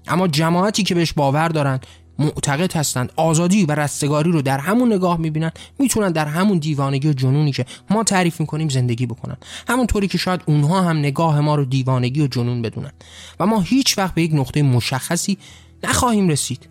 اما 0.08 0.28
جماعتی 0.28 0.82
که 0.82 0.94
بهش 0.94 1.12
باور 1.12 1.48
دارن 1.48 1.80
معتقد 2.18 2.76
هستند. 2.76 3.12
آزادی 3.16 3.64
و 3.64 3.72
رستگاری 3.72 4.33
رو 4.33 4.42
در 4.42 4.59
همون 4.59 4.92
نگاه 4.92 5.16
می‌بینن 5.16 5.50
می‌تونن 5.78 6.12
در 6.12 6.26
همون 6.26 6.59
دیوانگی 6.59 7.09
و 7.09 7.12
جنونی 7.12 7.52
که 7.52 7.66
ما 7.90 8.04
تعریف 8.04 8.40
می‌کنیم 8.40 8.68
زندگی 8.68 9.07
بکنن. 9.07 9.37
همونطوری 9.68 10.09
که 10.09 10.18
شاید 10.18 10.40
اونها 10.46 10.81
هم 10.83 10.98
نگاه 10.98 11.40
ما 11.40 11.54
رو 11.54 11.64
دیوانگی 11.64 12.22
و 12.22 12.26
جنون 12.26 12.62
بدونن. 12.62 12.92
و 13.40 13.46
ما 13.46 13.61
هیچ 13.61 13.98
وقت 13.98 14.14
به 14.14 14.22
یک 14.22 14.31
نقطه 14.35 14.62
مشخصی 14.62 15.38
نخواهیم 15.85 16.28
رسید. 16.28 16.68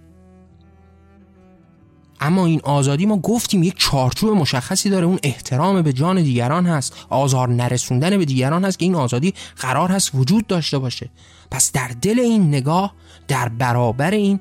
اما 2.19 2.45
این 2.45 2.62
آزادی 2.63 3.05
ما 3.05 3.17
گفتیم 3.17 3.63
یک 3.63 3.75
چارچوب 3.77 4.29
مشخصی 4.29 4.89
داره. 4.89 5.05
اون 5.05 5.19
احترام 5.23 5.81
به 5.81 5.93
جان 5.93 6.21
دیگران 6.21 6.65
هست. 6.65 6.95
آزار 7.10 7.49
نرسوندن 7.49 8.17
به 8.17 8.25
دیگران 8.25 8.65
هست 8.65 8.79
که 8.79 8.86
این 8.86 8.95
آزادی 8.95 9.33
قرار 9.60 9.91
هست 9.91 10.12
وجود 10.15 10.47
داشته 10.47 10.77
باشه. 10.77 11.10
پس 11.51 11.71
در 11.71 11.91
دل 12.01 12.19
این 12.19 12.47
نگاه 12.47 12.93
در 13.27 13.49
برابر 13.49 14.12
این 14.12 14.39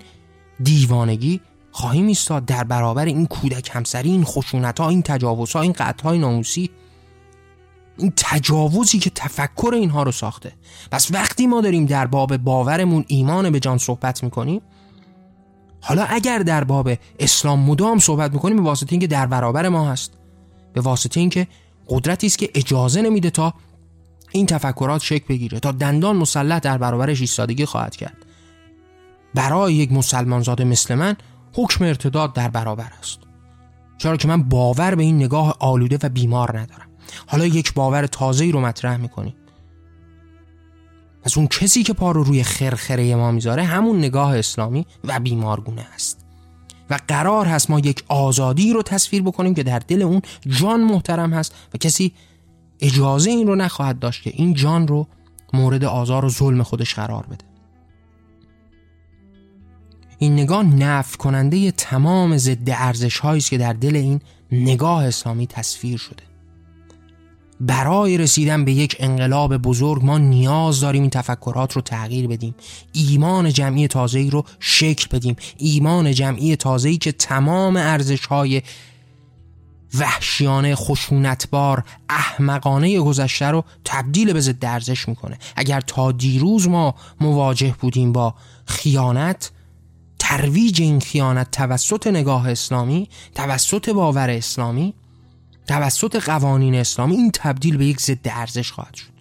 دیوانگی 0.63 1.41
خواهیم 1.71 2.07
ایستاد 2.07 2.45
در 2.45 2.65
برابر 2.65 3.05
این 3.05 3.27
کودک 3.27 3.71
همسری 3.73 4.11
این 4.11 4.25
خشونت 4.25 4.81
ها 4.81 4.89
این 4.89 5.03
تجاوز 5.03 5.53
ها 5.53 5.61
این 5.61 5.73
قطع 5.73 6.05
های 6.05 6.19
ناموسی. 6.19 6.71
این 7.99 8.13
تجاوزی 8.17 8.99
که 8.99 9.11
تفکر 9.11 9.75
اینها 9.75 10.03
رو 10.03 10.13
ساخته. 10.13 10.53
پس 10.91 11.13
وقتی 11.13 11.47
ما 11.47 11.61
داریم 11.61 11.87
در 11.87 12.07
باب 12.07 12.37
باورمون 12.37 13.05
ایمان 13.09 13.51
به 13.51 13.61
جان 13.61 13.79
صحبت 13.79 14.25
می‌کنیم 14.25 14.61
حالا 15.81 16.05
اگر 16.05 16.39
در 16.39 16.65
باب 16.65 16.91
اسلام 17.19 17.61
مدام 17.61 17.99
صحبت 17.99 18.33
می‌کنیم 18.33 18.57
به 18.57 18.63
واسطه 18.63 18.93
اینکه 18.93 19.07
در 19.07 19.27
برابر 19.27 19.69
ما 19.69 19.91
هست 19.91 20.13
به 20.73 20.81
واسطه 20.81 21.21
اینکه 21.21 21.47
قدرتی 21.89 22.27
است 22.27 22.39
که 22.39 22.51
اجازه 22.55 23.03
نمیده 23.03 23.31
تا 23.31 23.55
این 24.33 24.47
تفکرات 24.47 25.03
شکل 25.03 25.25
بگیره 25.29 25.61
تا 25.61 25.73
دندان 25.73 26.17
مسلط 26.17 26.63
در 26.63 26.79
برابرش 26.79 27.21
ایستادگی 27.21 27.65
خواهد 27.65 27.97
کرد. 27.97 28.26
برای 29.37 29.75
یک 29.75 29.93
مسلمانزاده 29.93 30.65
مثل 30.65 30.95
من 30.95 31.17
حکم 31.53 31.85
ارتداد 31.85 32.33
در 32.33 32.49
برابر 32.49 32.93
است. 32.99 33.19
چرا 33.99 34.17
که 34.17 34.29
من 34.29 34.43
باور 34.43 34.95
به 34.95 35.03
این 35.03 35.17
نگاه 35.17 35.57
آلوده 35.61 35.99
و 36.03 36.09
بیمار 36.09 36.59
ندارم. 36.59 36.89
حالا 37.27 37.47
یک 37.47 37.75
باور 37.75 38.07
تازه 38.07 38.51
رو 38.51 38.61
مطرح 38.61 38.97
می‌کنیم 38.97 39.35
از 41.25 41.39
اون 41.39 41.47
کسی 41.47 41.83
که 41.83 41.93
پا 41.93 42.11
رو 42.11 42.23
روی 42.23 42.43
خرخره 42.43 43.15
ما 43.15 43.31
می‌ذاره 43.31 43.63
همون 43.63 43.99
نگاه 43.99 44.39
اسلامی 44.39 44.87
و 45.05 45.21
بیمارگونه 45.21 45.87
است. 45.95 46.27
و 46.91 46.99
قرار 47.09 47.47
هست 47.47 47.71
ما 47.71 47.79
یک 47.79 48.05
آزادی 48.09 48.73
رو 48.73 48.83
تصویر 48.83 49.23
بکنیم 49.23 49.55
که 49.55 49.63
در 49.63 49.79
دل 49.79 50.03
اون 50.03 50.23
جان 50.47 50.81
محترم 50.81 51.33
هست 51.33 51.55
و 51.75 51.79
کسی 51.79 52.13
اجازه 52.81 53.31
این 53.31 53.47
رو 53.47 53.55
نخواهد 53.55 53.99
داشت 53.99 54.23
که 54.23 54.33
این 54.35 54.55
جان 54.55 54.89
رو 54.89 55.07
مورد 55.53 55.85
آزار 55.85 56.25
و 56.25 56.29
ظلم 56.29 56.63
خودش 56.63 56.95
قرار 56.95 57.27
بده. 57.27 57.56
این 60.19 60.33
نگاه 60.33 60.63
نف 60.63 61.17
کننده 61.17 61.71
تمام 61.71 62.37
ضد 62.37 62.71
ارزش 62.71 63.19
هایی 63.19 63.39
است 63.39 63.51
که 63.51 63.59
در 63.59 63.73
دل 63.73 63.97
این 63.97 64.21
نگاه 64.53 65.05
اسلامی 65.05 65.47
تصویر 65.47 65.99
شده. 65.99 66.23
برای 67.61 68.19
رسیدن 68.19 68.65
به 68.65 68.73
یک 68.73 68.97
انقلاب 68.99 69.57
بزرگ 69.57 70.05
ما 70.05 70.19
نیاز 70.19 70.81
داریم 70.81 71.03
این 71.03 71.11
تفکرات 71.11 71.73
رو 71.73 71.83
تغییر 71.83 72.27
بدیم. 72.27 72.55
ایمان 72.93 73.53
جمعی 73.53 73.89
تازه‌ای 73.89 74.31
رو 74.31 74.45
شکل 74.61 75.07
بدیم. 75.17 75.37
ایمان 75.59 76.13
جمعی 76.13 76.57
تازه‌ای 76.57 76.97
که 76.97 77.13
تمام 77.13 77.77
ارزش 77.77 78.27
های 78.27 78.63
وحشیانه 79.95 80.75
خشونتبار 80.75 81.85
احمقانه 82.09 83.01
گذشته 83.01 83.47
رو 83.47 83.65
تبدیل 83.85 84.33
به 84.33 84.41
ضد 84.41 84.65
ارزش 84.65 85.09
می‌کنه. 85.09 85.39
اگر 85.57 85.81
تا 85.81 86.13
دیروز 86.13 86.69
ما 86.69 86.95
مواجه 87.21 87.75
بودیم 87.81 88.13
با 88.13 88.35
خیانت 88.67 89.51
ترویج 90.19 90.83
این 90.83 91.01
خیانت 91.01 91.51
توسط 91.51 92.07
نگاه 92.07 92.51
اسلامی 92.51 93.09
توسط 93.35 93.91
باور 93.91 94.31
اسلامی 94.31 94.95
توسط 95.67 96.17
قوانین 96.17 96.75
اسلامی 96.75 97.17
این 97.17 97.31
تبدیل 97.35 97.77
به 97.77 97.87
یک 97.87 98.01
ضد 98.01 98.19
ارزش 98.25 98.73
خواهد 98.73 98.95
شد. 98.95 99.17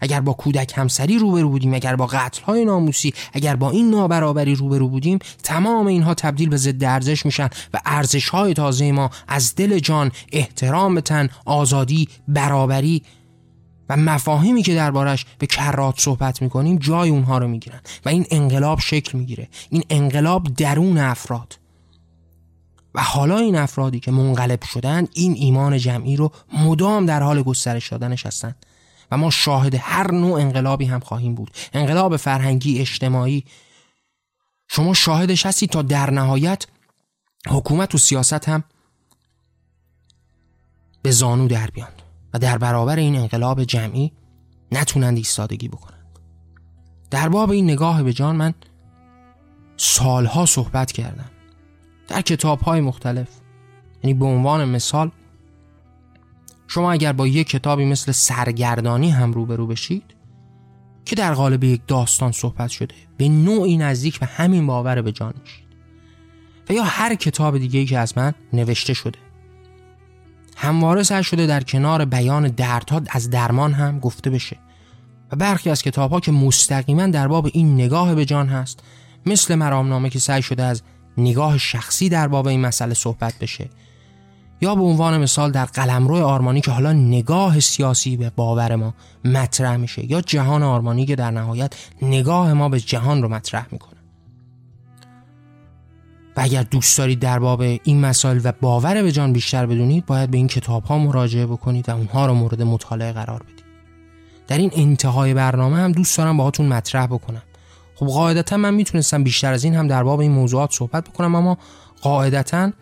اگر 0.00 0.20
با 0.20 0.32
کودک 0.32 0.72
همسری 0.76 1.18
روبرو 1.18 1.48
بودیم 1.48 1.74
اگر 1.74 1.96
با 1.96 2.06
قتل 2.06 2.42
های 2.42 2.64
ناموسی 2.64 3.14
اگر 3.32 3.56
با 3.56 3.70
این 3.70 3.90
نابرابری 3.90 4.54
روبرو 4.54 4.88
بودیم 4.88 5.18
تمام 5.42 5.86
اینها 5.86 6.14
تبدیل 6.14 6.48
به 6.48 6.56
ضد 6.56 6.84
ارزش 6.84 7.26
میشن 7.26 7.48
و 7.74 7.80
ارزش 7.86 8.28
های 8.28 8.54
تازه 8.54 8.92
ما 8.92 9.10
از 9.28 9.54
دل 9.54 9.78
جان 9.78 10.12
احترام 10.32 11.00
تن 11.00 11.28
آزادی 11.44 12.08
برابری 12.28 13.02
و 13.88 13.96
مفاهیمی 13.96 14.62
که 14.62 14.74
دربارش 14.74 15.26
به 15.38 15.46
کرات 15.46 16.00
صحبت 16.00 16.42
می‌کنیم 16.42 16.78
جای 16.78 17.10
اونها 17.10 17.38
رو 17.38 17.48
می‌گیرن 17.48 17.80
و 18.04 18.08
این 18.08 18.26
انقلاب 18.30 18.80
شکل 18.80 19.18
می‌گیره. 19.18 19.48
این 19.70 19.84
انقلاب 19.90 20.54
درون 20.54 20.98
افراد. 20.98 21.58
و 22.94 23.02
حالا 23.02 23.38
این 23.38 23.56
افرادی 23.56 24.00
که 24.00 24.10
منقلب 24.10 24.64
شدن 24.64 25.06
این 25.14 25.34
ایمان 25.34 25.78
جمعی 25.78 26.16
رو 26.16 26.32
مدام 26.52 27.06
در 27.06 27.22
حال 27.22 27.42
گسترش 27.42 27.88
دادنش 27.88 28.26
هستند 28.26 28.66
و 29.10 29.16
ما 29.16 29.30
شاهد 29.30 29.74
هر 29.74 30.10
نوع 30.10 30.40
انقلابی 30.40 30.84
هم 30.84 31.00
خواهیم 31.00 31.34
بود. 31.34 31.50
انقلاب 31.72 32.16
فرهنگی 32.16 32.80
اجتماعی. 32.80 33.44
شما 34.68 34.94
شاهدش 34.94 35.46
هستی 35.46 35.66
تا 35.66 35.82
در 35.82 36.10
نهایت 36.10 36.66
حکومت 37.48 37.94
و 37.94 37.98
سیاست 37.98 38.48
هم 38.48 38.64
به 41.02 41.10
زانو 41.10 41.48
در 41.48 41.70
بیان. 41.70 41.97
و 42.34 42.38
در 42.38 42.58
برابر 42.58 42.96
این 42.96 43.16
انقلاب 43.16 43.64
جمعی 43.64 44.12
نتونند 44.72 45.16
ایستادگی 45.16 45.68
بکنند. 45.68 46.18
در 47.10 47.28
باب 47.28 47.50
این 47.50 47.64
نگاه 47.64 48.02
به 48.02 48.12
جان 48.12 48.36
من 48.36 48.54
سالها 49.76 50.46
صحبت 50.46 50.92
کردم. 50.92 51.30
در 52.08 52.20
کتاب 52.20 52.60
های 52.60 52.80
مختلف 52.80 53.28
یعنی 54.02 54.14
به 54.14 54.24
عنوان 54.24 54.68
مثال 54.68 55.10
شما 56.66 56.92
اگر 56.92 57.12
با 57.12 57.26
یک 57.26 57.48
کتابی 57.48 57.84
مثل 57.84 58.12
سرگردانی 58.12 59.10
هم 59.10 59.32
روبرو 59.32 59.66
بشید 59.66 60.02
که 61.04 61.16
در 61.16 61.34
قالب 61.34 61.64
یک 61.64 61.80
داستان 61.86 62.32
صحبت 62.32 62.70
شده 62.70 62.94
به 63.16 63.28
نوعی 63.28 63.76
نزدیک 63.76 64.20
به 64.20 64.26
همین 64.26 64.66
باور 64.66 65.02
به 65.02 65.12
جان 65.12 65.34
میشید. 65.40 65.68
و 66.68 66.72
یا 66.72 66.84
هر 66.84 67.14
کتاب 67.14 67.58
دیگه 67.58 67.80
ای 67.80 67.86
که 67.86 67.98
از 67.98 68.18
من 68.18 68.34
نوشته 68.52 68.94
شده. 68.94 69.18
همواره 70.60 71.02
سر 71.02 71.22
شده 71.22 71.46
در 71.46 71.62
کنار 71.62 72.04
بیان 72.04 72.48
دردها 72.48 73.00
از 73.10 73.30
درمان 73.30 73.72
هم 73.72 73.98
گفته 73.98 74.30
بشه. 74.30 74.56
و 75.32 75.36
برخی 75.36 75.70
از 75.70 75.82
کتاب 75.82 76.10
ها 76.10 76.20
که 76.20 76.32
مستقیما 76.32 77.06
در 77.06 77.28
باب 77.28 77.48
این 77.52 77.74
نگاه 77.74 78.14
به 78.14 78.24
جان 78.24 78.48
هست 78.48 78.80
مثل 79.26 79.54
مرامنامه 79.54 80.10
که 80.10 80.18
سعی 80.18 80.42
شده 80.42 80.62
از 80.62 80.82
نگاه 81.18 81.58
شخصی 81.58 82.08
در 82.08 82.28
باب 82.28 82.46
این 82.46 82.60
مسئله 82.60 82.94
صحبت 82.94 83.34
بشه 83.40 83.70
یا 84.60 84.74
به 84.74 84.82
عنوان 84.82 85.20
مثال 85.20 85.50
در 85.50 85.64
قلمرو 85.64 86.16
آرمانی 86.16 86.60
که 86.60 86.70
حالا 86.70 86.92
نگاه 86.92 87.60
سیاسی 87.60 88.16
به 88.16 88.30
باور 88.36 88.76
ما 88.76 88.94
مطرح 89.24 89.76
میشه 89.76 90.10
یا 90.10 90.20
جهان 90.20 90.62
آرمانی 90.62 91.06
که 91.06 91.16
در 91.16 91.30
نهایت 91.30 91.72
نگاه 92.02 92.52
ما 92.52 92.68
به 92.68 92.80
جهان 92.80 93.22
رو 93.22 93.28
مطرح 93.28 93.66
می‌کنه. 93.70 93.97
و 96.38 96.40
اگر 96.40 96.62
دوست 96.62 96.98
دارید 96.98 97.18
در 97.18 97.38
باب 97.38 97.60
این 97.60 98.00
مسائل 98.00 98.40
و 98.44 98.52
باور 98.60 99.02
به 99.02 99.12
جان 99.12 99.32
بیشتر 99.32 99.66
بدونید 99.66 100.06
باید 100.06 100.30
به 100.30 100.36
این 100.36 100.46
کتاب 100.46 100.84
ها 100.84 100.98
مراجعه 100.98 101.46
بکنید 101.46 101.88
و 101.88 101.92
اونها 101.92 102.26
رو 102.26 102.34
مورد 102.34 102.62
مطالعه 102.62 103.12
قرار 103.12 103.42
بدید 103.42 103.64
در 104.46 104.58
این 104.58 104.70
انتهای 104.74 105.34
برنامه 105.34 105.76
هم 105.76 105.92
دوست 105.92 106.18
دارم 106.18 106.36
باهاتون 106.36 106.66
مطرح 106.66 107.06
بکنم. 107.06 107.42
خب 107.94 108.06
قاعدتا 108.06 108.56
من 108.56 108.74
می‌تونستم 108.74 109.24
بیشتر 109.24 109.52
از 109.52 109.64
این 109.64 109.74
هم 109.74 109.88
در 109.88 110.02
باب 110.02 110.20
این 110.20 110.32
موضوعات 110.32 110.72
صحبت 110.72 111.08
بکنم 111.08 111.34
اما 111.34 111.58
قاعدتا 112.02 112.72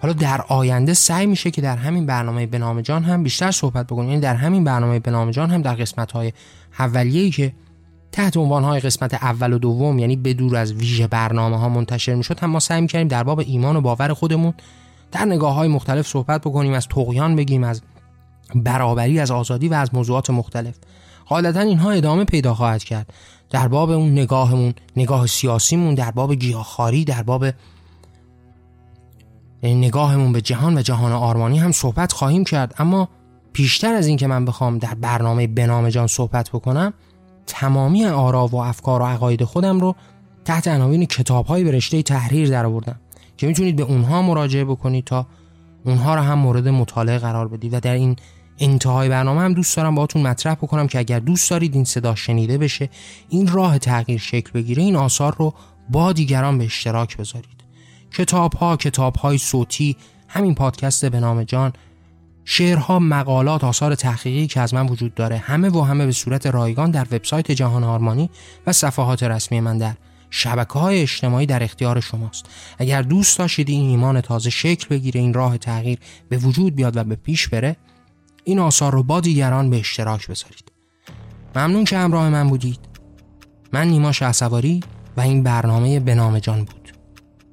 حالا 0.00 0.12
در 0.12 0.40
آینده 0.48 0.94
سعی 0.94 1.26
میشه 1.26 1.50
که 1.50 1.60
در 1.60 1.76
همین 1.76 2.06
برنامه 2.06 2.46
به 2.46 2.82
جان 2.82 3.04
هم 3.04 3.22
بیشتر 3.22 3.50
صحبت 3.50 3.86
بکنیم. 3.86 4.08
یعنی 4.08 4.20
در 4.20 4.34
همین 4.34 4.64
برنامه 4.64 4.98
به 4.98 5.32
جان 5.32 5.50
هم 5.50 5.62
در 5.62 5.74
قسمت 5.74 6.12
های 6.12 6.32
اولیه‌ای 6.78 7.30
که 7.30 7.52
تحت 8.12 8.36
عنوان 8.36 8.64
های 8.64 8.80
قسمت 8.80 9.14
اول 9.14 9.52
و 9.52 9.58
دوم 9.58 9.98
یعنی 9.98 10.16
بدور 10.16 10.56
از 10.56 10.72
ویژه 10.72 11.06
برنامه 11.06 11.58
ها 11.58 11.68
منتشر 11.68 12.14
می‌شد 12.14 12.38
هم 12.38 12.50
ما 12.50 12.60
سعی 12.60 12.80
می‌کردیم 12.80 13.08
در 13.08 13.22
باب 13.22 13.38
ایمان 13.38 13.76
و 13.76 13.80
باور 13.80 14.12
خودمون 14.12 14.54
در 15.12 15.24
نگاه 15.24 15.54
های 15.54 15.68
مختلف 15.68 16.06
صحبت 16.06 16.40
بکنیم 16.40 16.72
از 16.72 16.88
تقیان 16.88 17.36
بگیم 17.36 17.64
از 17.64 17.82
برابری 18.54 19.20
از 19.20 19.30
آزادی 19.30 19.68
و 19.68 19.74
از 19.74 19.94
موضوعات 19.94 20.30
مختلف. 20.30 20.74
غالبا 21.28 21.60
اینها 21.60 21.90
ادامه 21.90 22.24
پیدا 22.24 22.54
خواهد 22.54 22.84
کرد. 22.84 23.12
در 23.50 23.68
باب 23.68 23.90
اون 23.90 24.12
نگاهمون 24.12 24.74
نگاه 24.96 25.26
سیاسیمون 25.26 25.94
در 25.94 26.10
باب 26.10 26.34
گیاهخواری 26.34 27.04
در 27.04 27.22
باب 27.22 27.46
نگاهمون 29.62 30.32
به 30.32 30.40
جهان 30.40 30.78
و 30.78 30.82
جهان 30.82 31.12
آرمانی 31.12 31.58
هم 31.58 31.72
صحبت 31.72 32.12
خواهیم 32.12 32.44
کرد. 32.44 32.74
اما 32.78 33.08
پیشتر 33.52 33.94
از 33.94 34.06
اینکه 34.06 34.26
من 34.26 34.44
بخوام 34.44 34.78
در 34.78 34.94
برنامه 34.94 35.46
بنام 35.46 35.88
جان 35.88 36.06
صحبت 36.06 36.48
بکنم 36.48 36.94
تمامی 37.48 38.04
آرا 38.04 38.46
و 38.46 38.56
افکار 38.56 39.02
و 39.02 39.04
عقاید 39.04 39.44
خودم 39.44 39.80
رو 39.80 39.94
تحت 40.44 40.68
عناوین 40.68 41.06
کتاب‌های 41.06 41.64
به 41.64 41.70
رشته 41.70 42.02
تحریر 42.02 42.50
درآوردم 42.50 43.00
که 43.36 43.46
می‌تونید 43.46 43.76
به 43.76 43.82
اونها 43.82 44.22
مراجعه 44.22 44.64
بکنید 44.64 45.04
تا 45.04 45.26
اونها 45.84 46.14
رو 46.14 46.20
هم 46.20 46.38
مورد 46.38 46.68
مطالعه 46.68 47.18
قرار 47.18 47.48
بدید. 47.48 47.74
و 47.74 47.80
در 47.80 47.94
این 47.94 48.16
انتهای 48.58 49.08
برنامه 49.08 49.40
هم 49.40 49.54
دوست 49.54 49.76
دارم 49.76 49.94
باهاتون 49.94 50.22
مطرح 50.22 50.54
بکنم 50.54 50.86
که 50.86 50.98
اگر 50.98 51.18
دوست 51.18 51.50
دارید 51.50 51.74
این 51.74 51.84
صدا 51.84 52.14
شنیده 52.14 52.58
بشه 52.58 52.88
این 53.28 53.46
راه 53.46 53.78
تغییر 53.78 54.18
شکل 54.18 54.50
بگیره 54.50 54.82
این 54.82 54.96
آثار 54.96 55.34
رو 55.38 55.54
با 55.90 56.12
دیگران 56.12 56.58
به 56.58 56.64
اشتراک 56.64 57.16
بذارید. 57.16 57.58
کتاب 58.12 58.54
ها 58.54 58.76
کتاب 58.76 59.36
صوتی 59.36 59.96
همین 60.28 60.54
پادکست 60.54 61.04
به 61.04 61.20
نام 61.20 61.44
جان 61.44 61.72
شعرها 62.50 62.98
مقالات 62.98 63.64
آثار 63.64 63.94
تحقیقی 63.94 64.46
که 64.46 64.60
از 64.60 64.74
من 64.74 64.86
وجود 64.86 65.14
داره 65.14 65.36
همه 65.36 65.70
و 65.70 65.80
همه 65.80 66.06
به 66.06 66.12
صورت 66.12 66.46
رایگان 66.46 66.90
در 66.90 67.06
وبسایت 67.12 67.52
جهان 67.52 67.84
آرمانی 67.84 68.30
و 68.66 68.72
صفحات 68.72 69.22
رسمی 69.22 69.60
من 69.60 69.78
در 69.78 69.94
شبکه 70.30 70.78
های 70.78 71.02
اجتماعی 71.02 71.46
در 71.46 71.62
اختیار 71.62 72.00
شماست. 72.00 72.46
اگر 72.78 73.02
دوست 73.02 73.38
داشتید 73.38 73.68
این 73.68 73.88
ایمان 73.88 74.20
تازه 74.20 74.50
شکل 74.50 74.86
بگیره 74.88 75.20
این 75.20 75.34
راه 75.34 75.58
تغییر 75.58 75.98
به 76.28 76.36
وجود 76.36 76.74
بیاد 76.74 76.96
و 76.96 77.04
به 77.04 77.14
پیش 77.14 77.48
بره 77.48 77.76
این 78.44 78.58
آثار 78.58 78.92
رو 78.92 79.02
با 79.02 79.20
دیگران 79.20 79.70
به 79.70 79.78
اشتراک 79.78 80.28
بذارید. 80.28 80.72
ممنون 81.56 81.84
که 81.84 81.98
همراه 81.98 82.28
من 82.28 82.48
بودید. 82.48 82.80
من 83.72 83.88
نیما 83.88 84.12
شهسواری 84.12 84.80
و 85.16 85.20
این 85.20 85.42
برنامه 85.42 86.00
به 86.00 86.14
نام 86.14 86.38
جان 86.38 86.58
بود. 86.64 86.92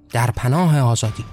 در 0.10 0.32
پناه 0.32 0.80
آزادی. 0.80 1.26